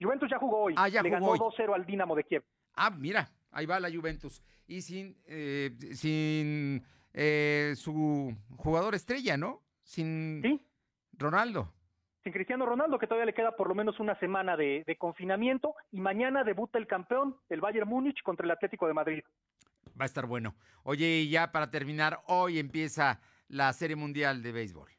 [0.00, 0.74] Juventus ya jugó hoy.
[0.76, 2.44] Ah, ya Le ganó 2-0 al Dinamo de Kiev.
[2.74, 4.40] Ah, mira, ahí va la Juventus.
[4.68, 9.64] Y sin, eh, sin eh, su jugador estrella, ¿no?
[9.82, 10.62] Sin
[11.14, 11.72] Ronaldo
[12.28, 15.98] sin Cristiano Ronaldo, que todavía le queda por lo menos una semana de, confinamiento, y
[15.98, 19.24] mañana debuta el campeón, el Bayern Múnich, contra el Atlético de Madrid.
[19.98, 20.54] Va a estar bueno.
[20.82, 23.18] Oye, y ya para terminar, hoy empieza
[23.48, 24.90] la Serie Mundial de Béisbol.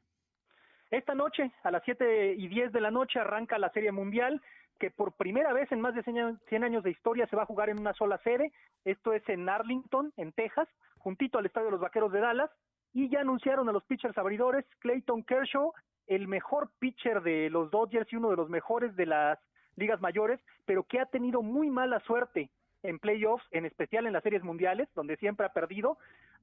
[0.89, 4.41] Esta noche, a las 7 y 10 de la noche, arranca la Serie Mundial,
[4.79, 7.69] que por primera vez en más de 100 años de historia se va a jugar
[7.69, 8.51] en una sola sede.
[8.85, 10.67] Esto es en Arlington, en Texas,
[10.97, 12.49] juntito al Estadio de los Vaqueros de Dallas.
[12.91, 15.73] Y ya anunciaron a los pitchers abridores Clayton Kershaw
[16.09, 19.39] el mejor pitcher de los Dodgers y uno de los mejores de las
[19.75, 22.49] ligas mayores, pero que ha tenido muy mala suerte
[22.83, 25.97] en playoffs, en especial en las series mundiales, donde siempre ha perdido,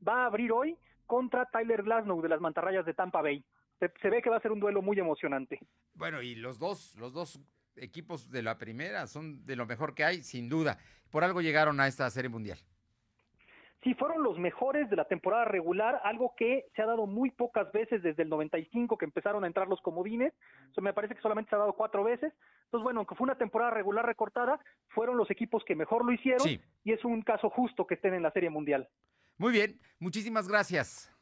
[0.06, 3.44] va a abrir hoy contra Tyler Glasnow de las Mantarrayas de Tampa Bay.
[3.78, 5.60] Se, ve que va a ser un duelo muy emocionante.
[5.94, 7.40] Bueno, y los dos, los dos
[7.76, 10.78] equipos de la primera son de lo mejor que hay, sin duda.
[11.10, 12.58] Por algo llegaron a esta serie mundial
[13.86, 17.70] sí fueron los mejores de la temporada regular, algo que se ha dado muy pocas
[17.70, 20.34] veces desde el 95 que empezaron a entrar los comodines,
[20.72, 22.32] eso me parece que solamente se ha dado cuatro veces,
[22.64, 24.58] entonces bueno, aunque fue una temporada regular recortada,
[24.88, 26.48] fueron los equipos que mejor lo hicieron
[26.82, 28.88] y es un caso justo que estén en la Serie Mundial.
[29.38, 31.12] Muy bien, muchísimas gracias.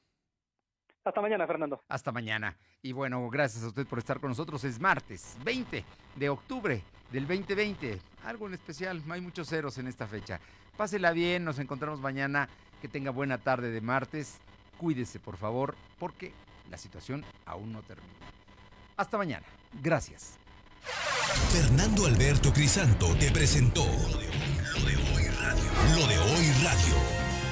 [1.04, 1.82] Hasta mañana, Fernando.
[1.86, 2.56] Hasta mañana.
[2.80, 4.64] Y bueno, gracias a usted por estar con nosotros.
[4.64, 5.84] Es martes 20
[6.16, 6.80] de octubre
[7.12, 7.98] del 2020.
[8.24, 10.40] Algo en especial, hay muchos ceros en esta fecha.
[10.76, 12.48] Pásela bien, nos encontramos mañana.
[12.80, 14.38] Que tenga buena tarde de martes.
[14.76, 16.32] Cuídese, por favor, porque
[16.70, 18.12] la situación aún no termina.
[18.96, 19.46] Hasta mañana.
[19.82, 20.34] Gracias.
[21.50, 25.64] Fernando Alberto Crisanto te presentó Lo de Hoy Radio.
[25.96, 27.23] Lo de Hoy Radio.